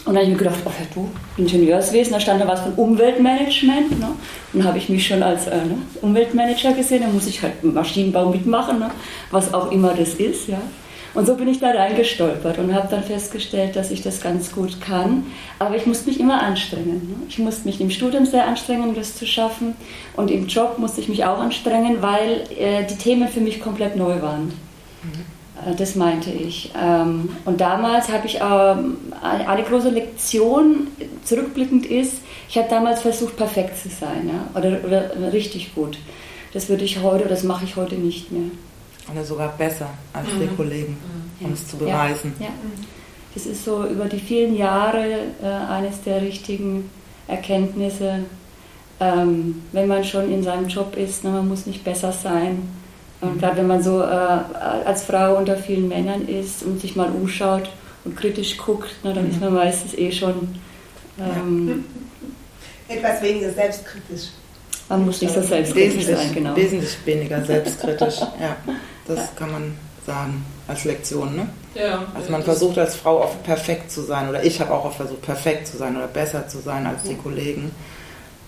und 0.07 0.15
dann 0.15 0.17
habe 0.17 0.25
ich 0.25 0.31
mir 0.33 0.39
gedacht, 0.39 0.59
oh 0.65 0.71
ja, 0.77 0.87
du, 0.93 1.09
Ingenieurswesen, 1.41 2.15
da 2.15 2.19
stand 2.19 2.41
da 2.41 2.49
was 2.49 2.61
von 2.61 2.75
Umweltmanagement. 2.75 4.01
Ne? 4.01 4.09
Und 4.55 4.65
habe 4.65 4.79
ich 4.79 4.89
mich 4.89 5.07
schon 5.07 5.23
als 5.23 5.47
äh, 5.47 5.55
ne, 5.55 5.79
Umweltmanager 6.03 6.73
gesehen, 6.73 7.03
da 7.03 7.09
muss 7.09 7.29
ich 7.29 7.41
halt 7.41 7.63
Maschinenbau 7.63 8.29
mitmachen, 8.29 8.81
ne? 8.81 8.91
was 9.31 9.55
auch 9.55 9.71
immer 9.71 9.95
das 9.95 10.15
ist. 10.15 10.49
Ja? 10.49 10.61
Und 11.15 11.27
so 11.27 11.37
bin 11.37 11.47
ich 11.49 11.61
da 11.61 11.71
reingestolpert 11.71 12.59
und 12.59 12.75
habe 12.75 12.89
dann 12.91 13.05
festgestellt, 13.05 13.77
dass 13.77 13.93
ich 13.93 14.03
das 14.03 14.21
ganz 14.21 14.53
gut 14.53 14.81
kann. 14.81 15.27
Aber 15.61 15.77
ich 15.77 15.87
musste 15.87 16.09
mich 16.09 16.19
immer 16.19 16.43
anstrengen. 16.43 17.09
Ne? 17.09 17.27
Ich 17.29 17.39
musste 17.39 17.67
mich 17.67 17.81
im 17.81 17.91
Studium 17.91 18.27
sehr 18.27 18.47
anstrengen, 18.47 18.89
um 18.89 18.95
das 18.95 19.17
zu 19.17 19.27
schaffen. 19.27 19.77
Und 20.17 20.31
im 20.31 20.49
Job 20.49 20.79
musste 20.79 21.01
ich 21.01 21.09
mich 21.09 21.25
auch 21.25 21.39
anstrengen, 21.39 22.03
weil 22.03 22.43
äh, 22.59 22.85
die 22.85 22.97
Themen 22.97 23.29
für 23.29 23.41
mich 23.41 23.61
komplett 23.61 23.97
neu 23.97 24.21
waren. 24.23 24.53
Mhm. 25.03 25.71
Äh, 25.73 25.75
das 25.77 25.95
meinte 25.95 26.31
ich. 26.31 26.73
Ähm, 26.81 27.29
und 27.45 27.61
damals 27.61 28.11
habe 28.11 28.27
ich 28.27 28.41
ähm, 28.41 28.97
eine 29.23 29.63
große 29.63 29.91
Lektion 29.91 30.89
zurückblickend 31.25 31.87
ist, 31.87 32.19
ich 32.49 32.59
habe 32.59 32.69
damals 32.69 33.03
versucht, 33.03 33.37
perfekt 33.37 33.79
zu 33.79 33.89
sein 33.89 34.29
ja? 34.29 34.59
oder, 34.59 34.79
oder 34.87 35.33
richtig 35.33 35.75
gut. 35.75 35.99
Das 36.53 36.69
würde 36.69 36.85
ich 36.85 37.03
heute, 37.03 37.27
das 37.29 37.43
mache 37.43 37.65
ich 37.65 37.77
heute 37.77 37.97
nicht 37.97 38.31
mehr. 38.31 38.51
Oder 39.11 39.25
sogar 39.25 39.49
besser 39.57 39.91
als 40.13 40.27
mhm. 40.33 40.41
die 40.41 40.57
Kollegen, 40.57 40.93
mhm. 40.93 41.47
um 41.47 41.49
ja. 41.49 41.55
es 41.55 41.69
zu 41.69 41.77
beweisen. 41.77 42.33
Ja, 42.39 42.47
ja. 42.47 42.53
Das 43.35 43.47
ist 43.47 43.65
so 43.65 43.85
über 43.87 44.05
die 44.05 44.21
vielen 44.21 44.57
Jahre 44.57 45.05
äh, 45.43 45.47
eines 45.47 46.03
der 46.03 46.23
richtigen 46.23 46.89
Erkenntnisse, 47.27 48.21
ähm, 49.01 49.63
wenn 49.73 49.89
man 49.89 50.05
schon 50.05 50.33
in 50.33 50.43
seinem 50.43 50.69
Job 50.69 50.97
ist, 50.97 51.25
ne, 51.25 51.31
man 51.31 51.49
muss 51.49 51.67
nicht 51.67 51.83
besser 51.83 52.13
sein, 52.13 52.69
und 53.25 53.41
gerade 53.41 53.57
wenn 53.57 53.67
man 53.67 53.83
so 53.83 54.03
äh, 54.03 54.05
als 54.05 55.05
Frau 55.05 55.37
unter 55.37 55.57
vielen 55.57 55.89
Männern 55.89 56.29
ist 56.29 56.63
und 56.63 56.81
sich 56.81 56.95
mal 56.95 57.11
umschaut 57.11 57.71
und 58.05 58.17
kritisch 58.17 58.57
guckt, 58.57 58.91
ne, 59.03 59.15
dann 59.15 59.31
ist 59.31 59.41
man 59.41 59.55
meistens 59.55 59.95
eh 59.95 60.13
schon 60.13 60.49
ähm, 61.19 61.85
etwas 62.89 63.23
weniger 63.23 63.51
selbstkritisch. 63.51 64.29
Man 64.89 65.07
muss 65.07 65.23
nicht 65.23 65.33
so 65.33 65.43
selbstkritisch 65.43 66.05
sein, 66.05 66.35
genau. 66.35 66.55
Wesentlich 66.55 66.97
weniger 67.05 67.43
selbstkritisch, 67.43 68.21
ja. 68.41 68.57
Das 69.07 69.19
ja. 69.19 69.29
kann 69.37 69.53
man 69.53 69.79
sagen 70.07 70.45
als 70.69 70.85
Lektion, 70.85 71.37
ne? 71.37 71.49
Ja. 71.75 72.05
Also 72.15 72.31
man 72.31 72.43
versucht 72.43 72.79
als 72.79 72.95
Frau 72.95 73.23
oft 73.23 73.43
perfekt 73.43 73.91
zu 73.91 74.03
sein 74.03 74.29
oder 74.29 74.45
ich 74.45 74.61
habe 74.61 74.73
auch 74.73 74.85
oft 74.85 74.97
versucht 74.97 75.23
perfekt 75.23 75.67
zu 75.67 75.77
sein 75.77 75.97
oder 75.97 76.07
besser 76.07 76.47
zu 76.47 76.59
sein 76.59 76.87
als 76.87 77.03
die 77.03 77.17
Kollegen, 77.17 77.71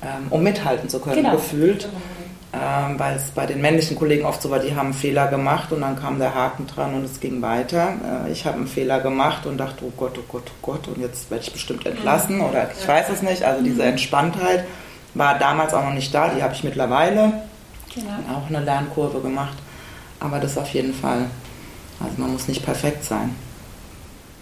ähm, 0.03 0.27
um 0.31 0.43
mithalten 0.43 0.89
zu 0.89 1.01
können, 1.01 1.17
genau. 1.17 1.33
gefühlt. 1.33 1.83
Genau 1.83 1.93
ähm, 2.53 2.99
weil 2.99 3.17
es 3.17 3.31
bei 3.31 3.47
den 3.47 3.61
männlichen 3.61 3.97
Kollegen 3.97 4.25
oft 4.25 4.41
so 4.41 4.51
war, 4.51 4.59
die 4.59 4.75
haben 4.75 4.87
einen 4.87 4.95
Fehler 4.95 5.29
gemacht 5.29 5.73
und 5.73 5.81
dann 5.81 5.99
kam 5.99 6.19
der 6.19 6.35
Haken 6.35 6.67
dran 6.67 6.95
und 6.95 7.05
es 7.05 7.21
ging 7.21 7.43
weiter. 7.43 7.95
Äh, 8.27 8.33
ich 8.33 8.47
habe 8.47 8.57
einen 8.57 8.67
Fehler 8.67 9.01
gemacht 9.01 9.47
und 9.47 9.59
dachte, 9.59 9.85
oh 9.85 9.93
Gott, 9.97 10.19
oh 10.19 10.25
Gott, 10.29 10.45
oh 10.47 10.73
Gott, 10.73 10.89
und 10.89 10.99
jetzt 10.99 11.31
werde 11.31 11.45
ich 11.45 11.53
bestimmt 11.53 11.87
entlassen 11.87 12.41
oder 12.41 12.69
ich 12.79 12.87
weiß 12.87 13.09
es 13.11 13.23
nicht. 13.23 13.43
Also 13.43 13.63
diese 13.63 13.83
Entspanntheit 13.83 14.65
war 15.15 15.39
damals 15.39 15.75
auch 15.75 15.85
noch 15.85 15.93
nicht 15.93 16.15
da, 16.15 16.29
die 16.29 16.43
habe 16.43 16.55
ich 16.55 16.65
mittlerweile 16.65 17.33
genau. 17.95 18.39
auch 18.39 18.49
eine 18.49 18.65
Lernkurve 18.65 19.21
gemacht. 19.21 19.57
Aber 20.21 20.39
das 20.39 20.57
auf 20.57 20.69
jeden 20.71 20.95
Fall, 20.95 21.27
also 22.01 22.15
man 22.19 22.33
muss 22.33 22.49
nicht 22.49 22.65
perfekt 22.65 23.05
sein. 23.05 23.35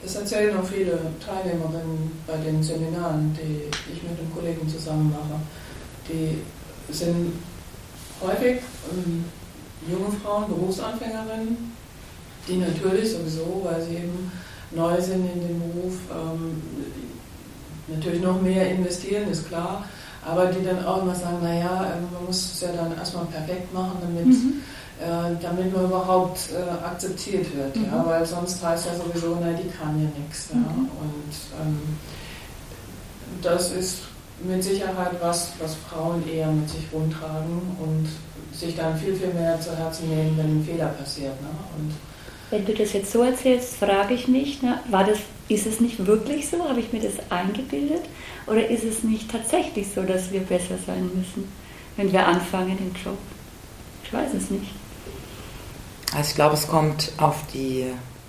Das 0.02 0.16
erzählen 0.16 0.56
auch 0.56 0.64
viele 0.64 0.98
Teilnehmerinnen 1.24 2.12
bei 2.26 2.36
den 2.36 2.62
Seminaren, 2.62 3.34
die 3.34 3.64
ich 3.90 4.02
mit 4.02 4.18
den 4.18 4.30
Kollegen 4.34 4.68
zusammen 4.68 5.10
mache. 5.10 5.40
Die 6.08 6.42
sind 6.92 7.32
häufig 8.20 8.60
ähm, 8.92 9.24
junge 9.88 10.10
Frauen, 10.22 10.48
Berufsanfängerinnen, 10.48 11.72
die 12.46 12.56
natürlich 12.56 13.12
sowieso, 13.12 13.62
weil 13.64 13.82
sie 13.82 13.96
eben 13.96 14.30
neu 14.72 15.00
sind 15.00 15.26
in 15.32 15.40
dem 15.40 15.60
Beruf, 15.60 15.94
ähm, 16.10 16.62
natürlich 17.88 18.22
noch 18.22 18.40
mehr 18.40 18.70
investieren, 18.70 19.30
ist 19.30 19.48
klar, 19.48 19.84
aber 20.24 20.46
die 20.46 20.64
dann 20.64 20.84
auch 20.84 21.02
immer 21.02 21.14
sagen, 21.14 21.38
naja, 21.42 21.94
ähm, 21.96 22.08
man 22.12 22.26
muss 22.26 22.52
es 22.52 22.60
ja 22.60 22.72
dann 22.72 22.96
erstmal 22.96 23.26
perfekt 23.26 23.72
machen, 23.72 23.98
damit, 24.00 24.26
mhm. 24.26 24.62
Äh, 25.00 25.34
damit 25.42 25.74
man 25.74 25.86
überhaupt 25.86 26.50
äh, 26.52 26.84
akzeptiert 26.84 27.46
wird, 27.56 27.76
mhm. 27.76 27.86
ja, 27.86 28.04
weil 28.06 28.24
sonst 28.24 28.64
heißt 28.64 28.86
ja 28.86 28.92
sowieso, 28.94 29.36
na, 29.40 29.52
die 29.52 29.68
kann 29.68 30.00
ja 30.00 30.08
nichts. 30.18 30.48
Ja, 30.50 30.56
mhm. 30.56 30.88
Und 31.00 31.34
ähm, 31.60 31.80
das 33.42 33.72
ist 33.72 33.98
mit 34.42 34.62
Sicherheit 34.62 35.12
was, 35.20 35.52
was 35.58 35.74
Frauen 35.74 36.22
eher 36.28 36.48
mit 36.48 36.68
sich 36.68 36.84
rumtragen 36.92 37.60
und 37.80 38.08
sich 38.52 38.76
dann 38.76 38.96
viel, 38.96 39.14
viel 39.14 39.32
mehr 39.34 39.60
zu 39.60 39.76
Herzen 39.76 40.08
nehmen, 40.08 40.36
wenn 40.36 40.60
ein 40.60 40.64
Fehler 40.64 40.88
passiert. 40.88 41.40
Ne? 41.40 41.48
Und 41.76 41.92
wenn 42.50 42.64
du 42.64 42.72
das 42.74 42.92
jetzt 42.92 43.10
so 43.10 43.22
erzählst, 43.22 43.76
frage 43.76 44.14
ich 44.14 44.28
mich, 44.28 44.62
ne, 44.62 44.78
war 44.90 45.04
das, 45.04 45.18
ist 45.48 45.66
es 45.66 45.80
nicht 45.80 46.06
wirklich 46.06 46.48
so? 46.48 46.68
Habe 46.68 46.80
ich 46.80 46.92
mir 46.92 47.00
das 47.00 47.14
eingebildet? 47.30 48.02
Oder 48.46 48.68
ist 48.68 48.84
es 48.84 49.02
nicht 49.02 49.30
tatsächlich 49.30 49.88
so, 49.94 50.02
dass 50.02 50.30
wir 50.30 50.40
besser 50.40 50.76
sein 50.86 51.10
müssen, 51.14 51.48
wenn 51.96 52.12
wir 52.12 52.26
anfangen 52.26 52.78
im 52.78 52.92
Job? 53.02 53.18
Ich 54.04 54.12
weiß 54.12 54.34
es 54.34 54.50
nicht. 54.50 54.70
Also 56.12 56.28
ich 56.28 56.34
glaube, 56.34 56.54
es 56.54 56.68
kommt 56.68 57.12
auf 57.18 57.36
die 57.52 57.86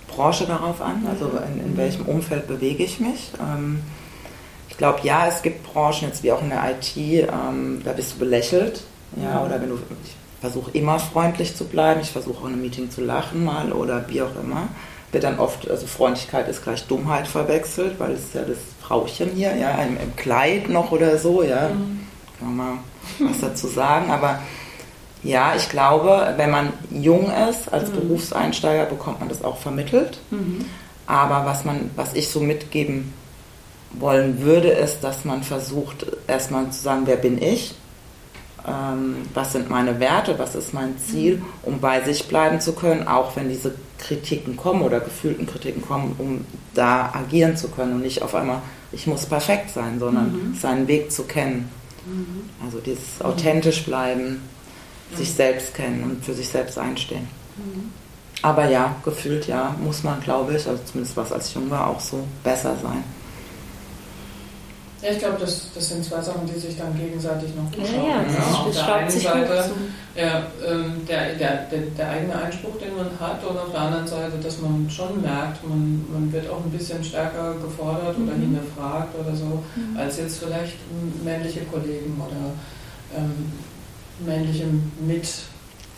Branche 0.08 0.46
darauf 0.46 0.80
an, 0.80 1.06
also 1.08 1.30
in, 1.52 1.64
in 1.64 1.76
welchem 1.76 2.06
Umfeld 2.06 2.48
bewege 2.48 2.82
ich 2.82 3.00
mich. 3.00 3.32
Ähm, 3.40 3.82
ich 4.68 4.76
glaube, 4.76 5.00
ja, 5.04 5.26
es 5.26 5.42
gibt 5.42 5.62
Branchen, 5.72 6.08
jetzt 6.08 6.22
wie 6.22 6.32
auch 6.32 6.42
in 6.42 6.50
der 6.50 6.62
IT, 6.70 6.96
ähm, 6.96 7.82
da 7.84 7.92
bist 7.92 8.14
du 8.14 8.18
belächelt. 8.18 8.82
Ja, 9.22 9.44
oder 9.44 9.60
wenn 9.60 9.70
du, 9.70 9.78
ich 10.04 10.16
versuche 10.40 10.70
immer 10.72 10.98
freundlich 10.98 11.56
zu 11.56 11.64
bleiben, 11.64 12.00
ich 12.00 12.10
versuche 12.10 12.42
auch 12.42 12.46
in 12.46 12.52
einem 12.52 12.62
Meeting 12.62 12.90
zu 12.90 13.02
lachen 13.02 13.44
mal 13.44 13.72
oder 13.72 14.08
wie 14.08 14.20
auch 14.20 14.34
immer. 14.42 14.68
Wird 15.12 15.24
dann 15.24 15.38
oft, 15.38 15.70
also 15.70 15.86
Freundlichkeit 15.86 16.48
ist 16.48 16.62
gleich 16.62 16.86
Dummheit 16.86 17.26
verwechselt, 17.26 17.98
weil 17.98 18.12
es 18.12 18.24
ist 18.24 18.34
ja 18.34 18.42
das 18.42 18.58
Frauchen 18.82 19.30
hier, 19.34 19.56
ja, 19.56 19.70
im, 19.82 19.96
im 19.96 20.14
Kleid 20.16 20.68
noch 20.68 20.92
oder 20.92 21.16
so, 21.16 21.42
ja. 21.42 21.68
Mhm. 21.68 22.00
Kann 22.38 22.54
man 22.54 22.56
mal 22.56 22.78
was 23.20 23.40
dazu 23.40 23.68
sagen, 23.68 24.10
aber 24.10 24.40
ja, 25.26 25.54
ich 25.56 25.68
glaube, 25.68 26.34
wenn 26.36 26.50
man 26.50 26.72
jung 26.90 27.30
ist 27.50 27.72
als 27.72 27.90
mhm. 27.90 27.96
Berufseinsteiger, 27.96 28.84
bekommt 28.84 29.20
man 29.20 29.28
das 29.28 29.42
auch 29.42 29.58
vermittelt. 29.58 30.18
Mhm. 30.30 30.64
Aber 31.06 31.44
was 31.44 31.64
man, 31.64 31.90
was 31.96 32.14
ich 32.14 32.28
so 32.28 32.40
mitgeben 32.40 33.12
wollen 33.92 34.40
würde, 34.42 34.68
ist, 34.68 35.00
dass 35.02 35.24
man 35.24 35.42
versucht, 35.42 36.06
erstmal 36.26 36.70
zu 36.70 36.80
sagen, 36.80 37.02
wer 37.06 37.16
bin 37.16 37.40
ich? 37.42 37.74
Ähm, 38.66 39.16
was 39.34 39.52
sind 39.52 39.70
meine 39.70 40.00
Werte? 40.00 40.38
Was 40.38 40.54
ist 40.54 40.74
mein 40.74 40.96
Ziel? 40.98 41.42
Um 41.62 41.80
bei 41.80 42.02
sich 42.02 42.28
bleiben 42.28 42.60
zu 42.60 42.72
können, 42.72 43.06
auch 43.06 43.36
wenn 43.36 43.48
diese 43.48 43.74
Kritiken 43.98 44.56
kommen 44.56 44.82
oder 44.82 45.00
gefühlten 45.00 45.46
Kritiken 45.46 45.82
kommen, 45.82 46.14
um 46.18 46.44
da 46.74 47.12
agieren 47.12 47.56
zu 47.56 47.68
können 47.68 47.94
und 47.94 48.02
nicht 48.02 48.22
auf 48.22 48.34
einmal, 48.34 48.62
ich 48.92 49.06
muss 49.06 49.26
perfekt 49.26 49.70
sein, 49.70 49.98
sondern 49.98 50.32
mhm. 50.32 50.54
seinen 50.54 50.88
Weg 50.88 51.10
zu 51.12 51.24
kennen. 51.24 51.70
Mhm. 52.06 52.50
Also 52.64 52.78
dieses 52.78 53.20
authentisch 53.22 53.84
bleiben, 53.84 54.40
sich 55.14 55.32
selbst 55.32 55.74
kennen 55.74 56.02
und 56.02 56.24
für 56.24 56.34
sich 56.34 56.48
selbst 56.48 56.78
einstehen. 56.78 57.28
Mhm. 57.56 57.92
Aber 58.42 58.68
ja, 58.68 58.94
gefühlt 59.04 59.46
ja, 59.46 59.74
muss 59.82 60.02
man, 60.02 60.20
glaube 60.20 60.56
ich, 60.56 60.66
also 60.66 60.80
zumindest 60.84 61.16
was 61.16 61.32
als 61.32 61.54
jung 61.54 61.70
war, 61.70 61.88
auch 61.88 62.00
so 62.00 62.24
besser 62.44 62.76
sein. 62.82 63.02
Ja, 65.02 65.12
ich 65.12 65.18
glaube, 65.18 65.36
das, 65.38 65.70
das 65.74 65.88
sind 65.88 66.04
zwei 66.04 66.20
Sachen, 66.20 66.46
die 66.46 66.58
sich 66.58 66.76
dann 66.76 66.96
gegenseitig 66.98 67.50
noch 67.54 67.70
gut 67.70 67.86
Ja, 67.86 68.02
ja, 68.02 68.24
das, 68.24 68.54
Auf 68.54 68.72
der 68.72 68.94
einen 68.94 69.10
Seite 69.10 69.70
ja, 70.16 70.46
ähm, 70.66 71.06
der, 71.06 71.34
der, 71.34 71.56
der, 71.70 71.80
der, 71.96 72.08
eigene 72.08 72.34
Einspruch, 72.34 72.78
den 72.78 72.96
man 72.96 73.10
hat, 73.20 73.44
und 73.44 73.58
auf 73.58 73.70
der 73.70 73.80
anderen 73.80 74.06
Seite, 74.06 74.38
dass 74.42 74.60
man 74.60 74.88
schon 74.88 75.20
merkt, 75.20 75.62
man, 75.68 76.04
man 76.10 76.32
wird 76.32 76.48
auch 76.48 76.64
ein 76.64 76.70
bisschen 76.70 77.04
stärker 77.04 77.54
gefordert 77.62 78.16
oder 78.16 78.34
mhm. 78.34 78.56
hinterfragt 78.56 79.14
oder 79.18 79.36
so, 79.36 79.62
mhm. 79.76 79.96
als 79.98 80.16
jetzt 80.16 80.38
vielleicht 80.38 80.76
männliche 81.22 81.60
Kollegen 81.66 82.18
oder 82.18 82.54
ähm, 83.14 83.52
männliche 84.24 84.64
Mit 85.06 85.26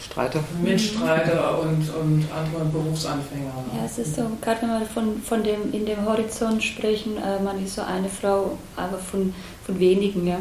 Streiter. 0.00 0.40
Mitstreiter 0.62 1.60
und, 1.60 1.82
und 1.94 2.24
andere 2.34 2.64
Berufsanfänger. 2.72 3.52
Ja, 3.74 3.84
es 3.84 3.98
ist 3.98 4.14
so, 4.14 4.22
gerade 4.40 4.62
wenn 4.62 4.80
wir 4.80 4.86
von, 4.86 5.20
von 5.22 5.42
dem, 5.42 5.72
in 5.72 5.86
dem 5.86 6.04
Horizont 6.06 6.62
sprechen, 6.62 7.16
äh, 7.16 7.42
man 7.42 7.62
ist 7.62 7.74
so 7.74 7.82
eine 7.82 8.08
Frau, 8.08 8.56
aber 8.76 8.98
von, 8.98 9.34
von 9.66 9.78
wenigen, 9.78 10.26
ja. 10.26 10.38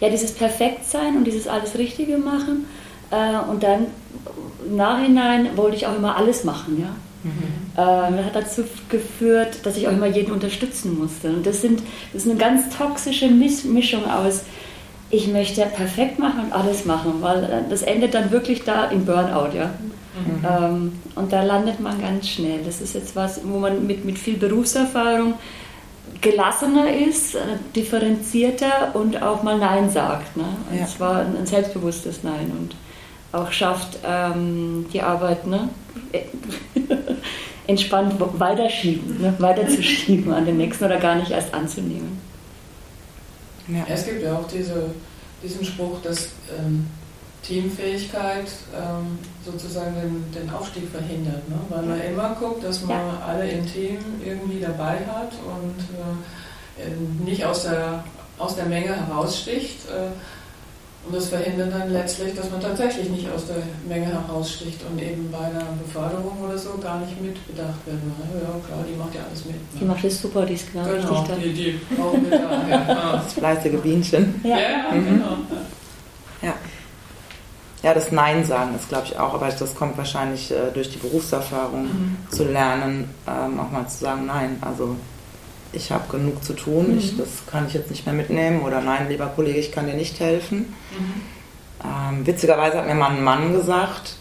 Ja, 0.00 0.08
dieses 0.08 0.32
Perfektsein 0.32 1.16
und 1.16 1.24
dieses 1.24 1.46
alles 1.46 1.78
Richtige 1.78 2.18
machen 2.18 2.66
äh, 3.10 3.38
und 3.48 3.62
dann 3.62 3.86
im 4.66 4.76
Nachhinein 4.76 5.56
wollte 5.56 5.76
ich 5.76 5.86
auch 5.86 5.96
immer 5.96 6.16
alles 6.16 6.42
machen, 6.42 6.80
ja. 6.80 6.94
Mhm. 7.22 7.30
Äh, 7.76 8.16
das 8.16 8.26
hat 8.26 8.36
dazu 8.36 8.64
geführt, 8.88 9.58
dass 9.64 9.76
ich 9.76 9.86
auch 9.86 9.92
immer 9.92 10.06
jeden 10.06 10.32
unterstützen 10.32 10.98
musste. 10.98 11.28
Und 11.28 11.46
das, 11.46 11.60
sind, 11.60 11.80
das 12.12 12.24
ist 12.24 12.30
eine 12.30 12.38
ganz 12.38 12.76
toxische 12.76 13.28
Mischung 13.28 14.10
aus 14.10 14.42
ich 15.10 15.26
möchte 15.28 15.66
perfekt 15.66 16.18
machen 16.18 16.44
und 16.44 16.52
alles 16.52 16.84
machen, 16.84 17.14
weil 17.20 17.44
äh, 17.44 17.68
das 17.68 17.82
endet 17.82 18.14
dann 18.14 18.30
wirklich 18.30 18.62
da 18.64 18.86
im 18.86 19.04
Burnout, 19.04 19.56
ja. 19.56 19.70
Mhm. 20.14 20.46
Ähm, 20.48 20.92
und 21.14 21.32
da 21.32 21.42
landet 21.42 21.80
man 21.80 22.00
ganz 22.00 22.28
schnell. 22.28 22.60
Das 22.64 22.80
ist 22.80 22.94
jetzt 22.94 23.14
was, 23.16 23.40
wo 23.44 23.58
man 23.58 23.86
mit, 23.86 24.04
mit 24.04 24.18
viel 24.18 24.36
Berufserfahrung 24.36 25.34
gelassener 26.20 26.92
ist, 26.92 27.34
äh, 27.34 27.38
differenzierter 27.74 28.94
und 28.94 29.22
auch 29.22 29.42
mal 29.42 29.58
Nein 29.58 29.90
sagt. 29.90 30.36
Ne? 30.36 30.44
Und 30.70 30.78
ja. 30.78 30.86
zwar 30.86 31.20
ein, 31.20 31.46
selbstbewusstes 31.46 32.22
Nein 32.22 32.52
und 32.58 32.76
auch 33.32 33.52
schafft, 33.52 33.98
ähm, 34.04 34.86
die 34.92 35.02
Arbeit 35.02 35.46
ne? 35.46 35.68
entspannt 37.66 38.14
weiterschieben, 38.18 39.20
ne? 39.20 39.34
weiterzuschieben 39.38 40.32
an 40.32 40.44
den 40.44 40.56
nächsten 40.56 40.84
oder 40.84 40.98
gar 40.98 41.14
nicht 41.14 41.30
erst 41.30 41.54
anzunehmen. 41.54 42.29
Ja. 43.74 43.86
Es 43.88 44.04
gibt 44.04 44.22
ja 44.22 44.36
auch 44.36 44.46
diese, 44.48 44.90
diesen 45.42 45.64
Spruch, 45.64 46.00
dass 46.02 46.28
ähm, 46.58 46.86
Teamfähigkeit 47.42 48.46
ähm, 48.74 49.18
sozusagen 49.44 49.94
den, 49.94 50.32
den, 50.32 50.50
Aufstieg 50.50 50.88
verhindert, 50.90 51.48
ne? 51.48 51.56
weil 51.68 51.82
man 51.82 52.00
immer 52.00 52.36
guckt, 52.38 52.62
dass 52.62 52.82
man 52.82 52.98
ja. 52.98 53.22
alle 53.26 53.48
im 53.48 53.66
Team 53.66 53.98
irgendwie 54.24 54.60
dabei 54.60 54.98
hat 55.06 55.32
und 55.44 56.84
äh, 56.84 57.24
nicht 57.24 57.44
aus 57.44 57.62
der, 57.62 58.04
aus 58.38 58.56
der 58.56 58.66
Menge 58.66 58.94
heraussticht. 58.94 59.88
Äh, 59.88 60.10
und 61.06 61.14
das 61.14 61.28
verhindert 61.28 61.72
dann 61.72 61.90
letztlich, 61.90 62.34
dass 62.34 62.50
man 62.50 62.60
tatsächlich 62.60 63.08
nicht 63.08 63.26
aus 63.30 63.46
der 63.46 63.56
Menge 63.88 64.06
heraussticht 64.06 64.80
und 64.88 65.00
eben 65.00 65.30
bei 65.32 65.38
einer 65.38 65.64
Beförderung 65.82 66.38
oder 66.44 66.58
so 66.58 66.76
gar 66.80 67.00
nicht 67.00 67.20
mitbedacht 67.20 67.78
wird. 67.86 67.96
Ja, 67.96 68.66
klar, 68.66 68.84
die 68.86 68.96
macht 68.96 69.14
ja 69.14 69.22
alles 69.26 69.46
mit. 69.46 69.54
Ne? 69.54 69.80
Die 69.80 69.84
macht 69.86 70.04
das 70.04 70.20
super, 70.20 70.44
die 70.44 70.54
ist 70.54 70.70
genau, 70.70 70.84
genau 70.84 71.22
richtig 71.22 71.42
die, 71.42 71.52
die 71.54 71.94
brauchen 71.96 72.30
wir 72.30 72.38
da. 72.38 72.68
Ja. 72.68 73.22
Das 73.24 73.32
fleißige 73.32 73.80
Bienchen. 73.80 74.40
Ja, 74.44 74.58
ja 74.58 74.92
mhm. 74.92 75.04
genau. 75.06 75.36
Ja. 76.42 76.54
Ja, 77.82 77.94
das 77.94 78.12
Nein 78.12 78.44
sagen 78.44 78.74
ist, 78.76 78.90
glaube 78.90 79.06
ich, 79.06 79.18
auch, 79.18 79.32
aber 79.32 79.48
das 79.48 79.74
kommt 79.74 79.96
wahrscheinlich 79.96 80.50
äh, 80.50 80.70
durch 80.74 80.90
die 80.90 80.98
Berufserfahrung 80.98 81.84
mhm. 81.84 82.16
zu 82.30 82.44
lernen, 82.44 83.08
ähm, 83.26 83.58
auch 83.58 83.70
mal 83.70 83.88
zu 83.88 83.98
sagen 84.04 84.26
Nein. 84.26 84.58
Also 84.60 84.96
ich 85.72 85.92
habe 85.92 86.04
genug 86.10 86.42
zu 86.44 86.54
tun, 86.54 86.92
mhm. 86.92 86.98
ich, 86.98 87.16
das 87.16 87.28
kann 87.50 87.66
ich 87.66 87.74
jetzt 87.74 87.90
nicht 87.90 88.06
mehr 88.06 88.14
mitnehmen 88.14 88.62
oder 88.62 88.80
nein, 88.80 89.08
lieber 89.08 89.26
Kollege, 89.26 89.58
ich 89.58 89.72
kann 89.72 89.86
dir 89.86 89.94
nicht 89.94 90.18
helfen. 90.20 90.74
Mhm. 90.90 91.22
Ähm, 91.84 92.26
witzigerweise 92.26 92.78
hat 92.78 92.86
mir 92.86 92.94
mal 92.94 93.10
ein 93.10 93.22
Mann 93.22 93.52
gesagt, 93.52 94.16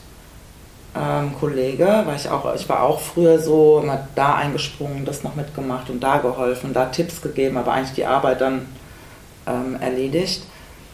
ähm, 0.95 1.33
Kollege, 1.39 2.03
weil 2.05 2.15
ich 2.15 2.29
auch, 2.29 2.53
ich 2.55 2.67
war 2.69 2.83
auch 2.83 2.99
früher 2.99 3.39
so 3.39 3.79
immer 3.83 4.07
da 4.15 4.35
eingesprungen, 4.35 5.05
das 5.05 5.23
noch 5.23 5.35
mitgemacht 5.35 5.89
und 5.89 6.01
da 6.01 6.17
geholfen, 6.17 6.73
da 6.73 6.85
Tipps 6.85 7.21
gegeben, 7.21 7.57
aber 7.57 7.73
eigentlich 7.73 7.95
die 7.95 8.05
Arbeit 8.05 8.41
dann 8.41 8.65
ähm, 9.47 9.77
erledigt. 9.79 10.43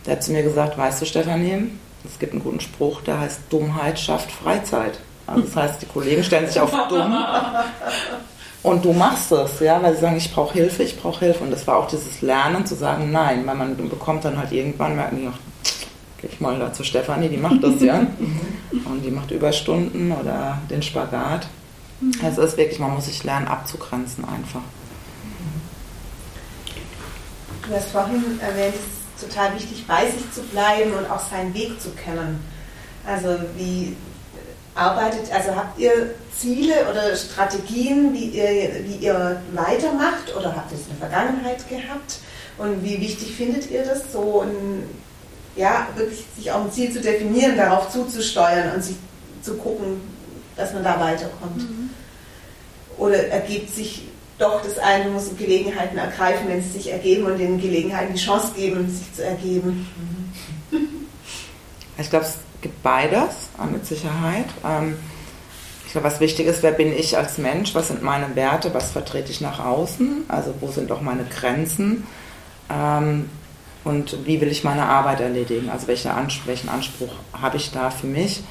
Der 0.05 0.13
hat 0.13 0.23
zu 0.23 0.31
mir 0.31 0.43
gesagt, 0.43 0.77
weißt 0.77 1.01
du 1.01 1.05
Stefanie, 1.05 1.71
es 2.05 2.19
gibt 2.19 2.33
einen 2.33 2.43
guten 2.43 2.59
Spruch, 2.59 3.01
der 3.01 3.19
heißt 3.19 3.41
Dummheit 3.49 3.99
schafft 3.99 4.31
Freizeit. 4.31 4.99
Also 5.27 5.41
das 5.41 5.55
heißt, 5.55 5.81
die 5.81 5.87
Kollegen 5.87 6.23
stellen 6.23 6.47
sich 6.47 6.59
auf 6.59 6.71
dumm 6.89 7.15
Und 8.65 8.83
du 8.83 8.93
machst 8.93 9.31
es, 9.31 9.59
ja, 9.59 9.79
weil 9.83 9.93
sie 9.93 10.01
sagen, 10.01 10.17
ich 10.17 10.33
brauche 10.33 10.53
Hilfe, 10.53 10.81
ich 10.81 10.99
brauche 10.99 11.23
Hilfe. 11.23 11.43
Und 11.43 11.51
das 11.51 11.67
war 11.67 11.77
auch 11.77 11.87
dieses 11.87 12.23
Lernen 12.23 12.65
zu 12.65 12.73
sagen, 12.73 13.11
nein, 13.11 13.45
weil 13.45 13.53
man 13.53 13.77
bekommt 13.77 14.25
dann 14.25 14.39
halt 14.39 14.51
irgendwann, 14.51 14.95
merken 14.95 15.17
die, 15.17 15.27
ach, 15.27 15.37
geh 16.19 16.27
ich 16.31 16.41
mal 16.41 16.57
da 16.57 16.73
zu 16.73 16.83
Stefanie, 16.83 17.29
die 17.29 17.37
macht 17.37 17.63
das 17.63 17.79
ja. 17.79 17.99
Und 18.85 19.03
die 19.05 19.11
macht 19.11 19.29
Überstunden 19.29 20.11
oder 20.11 20.57
den 20.67 20.81
Spagat. 20.81 21.47
Also 22.23 22.41
es 22.41 22.53
ist 22.53 22.57
wirklich, 22.57 22.79
man 22.79 22.95
muss 22.95 23.05
sich 23.05 23.23
lernen 23.23 23.47
abzugrenzen 23.47 24.25
einfach. 24.25 24.61
Du 27.67 27.75
hast 27.75 27.91
vorhin 27.91 28.39
erwähnt, 28.41 28.73
es 28.73 29.21
ist 29.21 29.31
total 29.31 29.53
wichtig, 29.53 29.85
bei 29.87 30.09
sich 30.09 30.31
zu 30.31 30.41
bleiben 30.41 30.91
und 30.93 31.07
auch 31.11 31.21
seinen 31.29 31.53
Weg 31.53 31.79
zu 31.79 31.91
kennen. 31.91 32.43
Also 33.05 33.37
wie 33.57 33.95
arbeitet, 34.75 35.31
also 35.33 35.55
habt 35.55 35.79
ihr 35.79 36.13
Ziele 36.37 36.73
oder 36.89 37.15
Strategien, 37.15 38.13
wie 38.13 38.25
ihr, 38.25 38.85
wie 38.85 39.05
ihr 39.05 39.41
weitermacht 39.53 40.35
oder 40.37 40.55
habt 40.55 40.71
ihr 40.71 40.77
es 40.77 40.83
in 40.83 40.99
der 40.99 41.09
Vergangenheit 41.09 41.67
gehabt? 41.69 42.19
Und 42.57 42.83
wie 42.83 42.99
wichtig 43.01 43.35
findet 43.35 43.69
ihr 43.71 43.83
das, 43.83 44.11
so 44.11 44.41
ein, 44.41 44.83
ja, 45.55 45.87
wirklich 45.95 46.25
sich 46.35 46.51
auch 46.51 46.63
ein 46.63 46.71
Ziel 46.71 46.91
zu 46.91 47.01
definieren, 47.01 47.57
darauf 47.57 47.89
zuzusteuern 47.89 48.75
und 48.75 48.83
sich 48.83 48.95
zu 49.41 49.55
gucken, 49.55 50.01
dass 50.55 50.73
man 50.73 50.83
da 50.83 50.99
weiterkommt? 50.99 51.57
Mhm. 51.57 51.89
Oder 52.97 53.27
ergibt 53.27 53.73
sich 53.73 54.07
doch 54.37 54.61
das 54.61 54.77
eine, 54.77 55.09
muss 55.09 55.35
Gelegenheiten 55.37 55.97
ergreifen, 55.97 56.47
wenn 56.47 56.61
sie 56.61 56.69
sich 56.69 56.91
ergeben 56.91 57.25
und 57.25 57.37
den 57.37 57.59
Gelegenheiten 57.59 58.13
die 58.13 58.19
Chance 58.19 58.51
geben, 58.55 58.89
sich 58.89 59.13
zu 59.13 59.23
ergeben? 59.23 59.87
Mhm. 60.71 61.07
Ich 61.97 62.09
glaube, 62.09 62.25
gibt 62.65 62.81
beides, 62.81 63.49
mit 63.71 63.85
Sicherheit. 63.85 64.47
Ähm, 64.65 64.95
ich 65.85 65.91
glaube, 65.91 66.07
was 66.07 66.19
wichtig 66.19 66.47
ist, 66.47 66.63
wer 66.63 66.71
bin 66.71 66.91
ich 66.91 67.15
als 67.15 67.37
Mensch, 67.37 67.75
was 67.75 67.89
sind 67.89 68.01
meine 68.01 68.35
Werte, 68.35 68.73
was 68.73 68.91
vertrete 68.91 69.31
ich 69.31 69.39
nach 69.39 69.63
außen, 69.63 70.25
also 70.27 70.51
wo 70.59 70.69
sind 70.69 70.91
auch 70.91 71.01
meine 71.01 71.25
Grenzen? 71.25 72.07
Ähm, 72.71 73.29
und 73.83 74.25
wie 74.25 74.41
will 74.41 74.47
ich 74.47 74.63
meine 74.63 74.87
Arbeit 74.87 75.19
erledigen, 75.19 75.69
also 75.69 75.87
welchen 75.87 76.09
Anspruch 76.09 77.13
habe 77.39 77.57
ich 77.57 77.71
da 77.71 77.91
für 77.91 78.07
mich, 78.07 78.43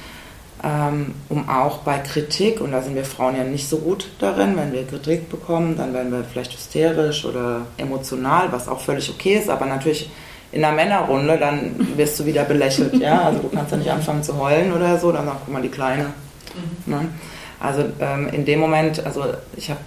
ähm, 0.63 1.13
um 1.27 1.49
auch 1.49 1.79
bei 1.79 1.97
Kritik, 1.97 2.61
und 2.61 2.71
da 2.71 2.81
sind 2.81 2.95
wir 2.95 3.03
Frauen 3.03 3.35
ja 3.35 3.43
nicht 3.43 3.67
so 3.67 3.79
gut 3.79 4.07
darin, 4.19 4.55
wenn 4.55 4.71
wir 4.71 4.87
Kritik 4.87 5.29
bekommen, 5.29 5.75
dann 5.75 5.93
werden 5.93 6.13
wir 6.13 6.23
vielleicht 6.23 6.53
hysterisch 6.53 7.25
oder 7.25 7.67
emotional, 7.75 8.53
was 8.53 8.69
auch 8.69 8.79
völlig 8.79 9.09
okay 9.09 9.35
ist, 9.35 9.49
aber 9.49 9.65
natürlich 9.65 10.09
in 10.55 10.63
einer 10.63 10.75
Männerrunde, 10.75 11.37
dann 11.37 11.75
wirst 11.97 12.19
du 12.19 12.25
wieder 12.25 12.45
belächelt, 12.45 12.95
ja. 12.95 13.23
Also 13.23 13.39
du 13.39 13.49
kannst 13.49 13.71
ja 13.71 13.77
nicht 13.77 13.91
anfangen 13.91 14.23
zu 14.23 14.37
heulen 14.39 14.71
oder 14.71 14.97
so, 14.97 15.11
dann 15.11 15.25
sag, 15.25 15.37
guck 15.43 15.53
mal, 15.53 15.61
die 15.61 15.69
Kleine. 15.69 16.05
Mhm. 16.85 16.93
Ne? 16.93 17.09
Also 17.59 17.83
ähm, 17.99 18.29
in 18.29 18.45
dem 18.45 18.61
Moment, 18.61 19.05
also 19.05 19.25
ich 19.57 19.69
habe 19.69 19.81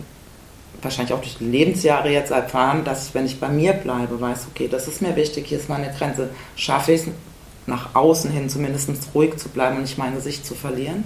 wahrscheinlich 0.83 1.15
auch 1.15 1.21
durch 1.21 1.39
die 1.39 1.47
Lebensjahre 1.47 2.11
jetzt 2.11 2.31
erfahren, 2.31 2.85
dass 2.85 3.15
wenn 3.15 3.25
ich 3.25 3.41
bei 3.41 3.49
mir 3.49 3.73
bleibe, 3.73 4.21
weiß, 4.21 4.49
okay, 4.51 4.69
das 4.71 4.87
ist 4.89 5.01
mir 5.01 5.17
wichtig, 5.17 5.47
hier 5.47 5.59
ist 5.59 5.71
meine 5.71 5.91
Grenze, 5.91 6.29
schaffe 6.55 6.93
ich 6.93 7.03
es 7.03 7.09
nach 7.67 7.95
außen 7.95 8.31
hin 8.31 8.49
zumindest 8.51 8.91
ruhig 9.15 9.37
zu 9.37 9.49
bleiben 9.49 9.77
und 9.77 9.83
nicht 9.83 9.99
mein 9.99 10.15
Gesicht 10.15 10.45
zu 10.45 10.55
verlieren 10.55 11.05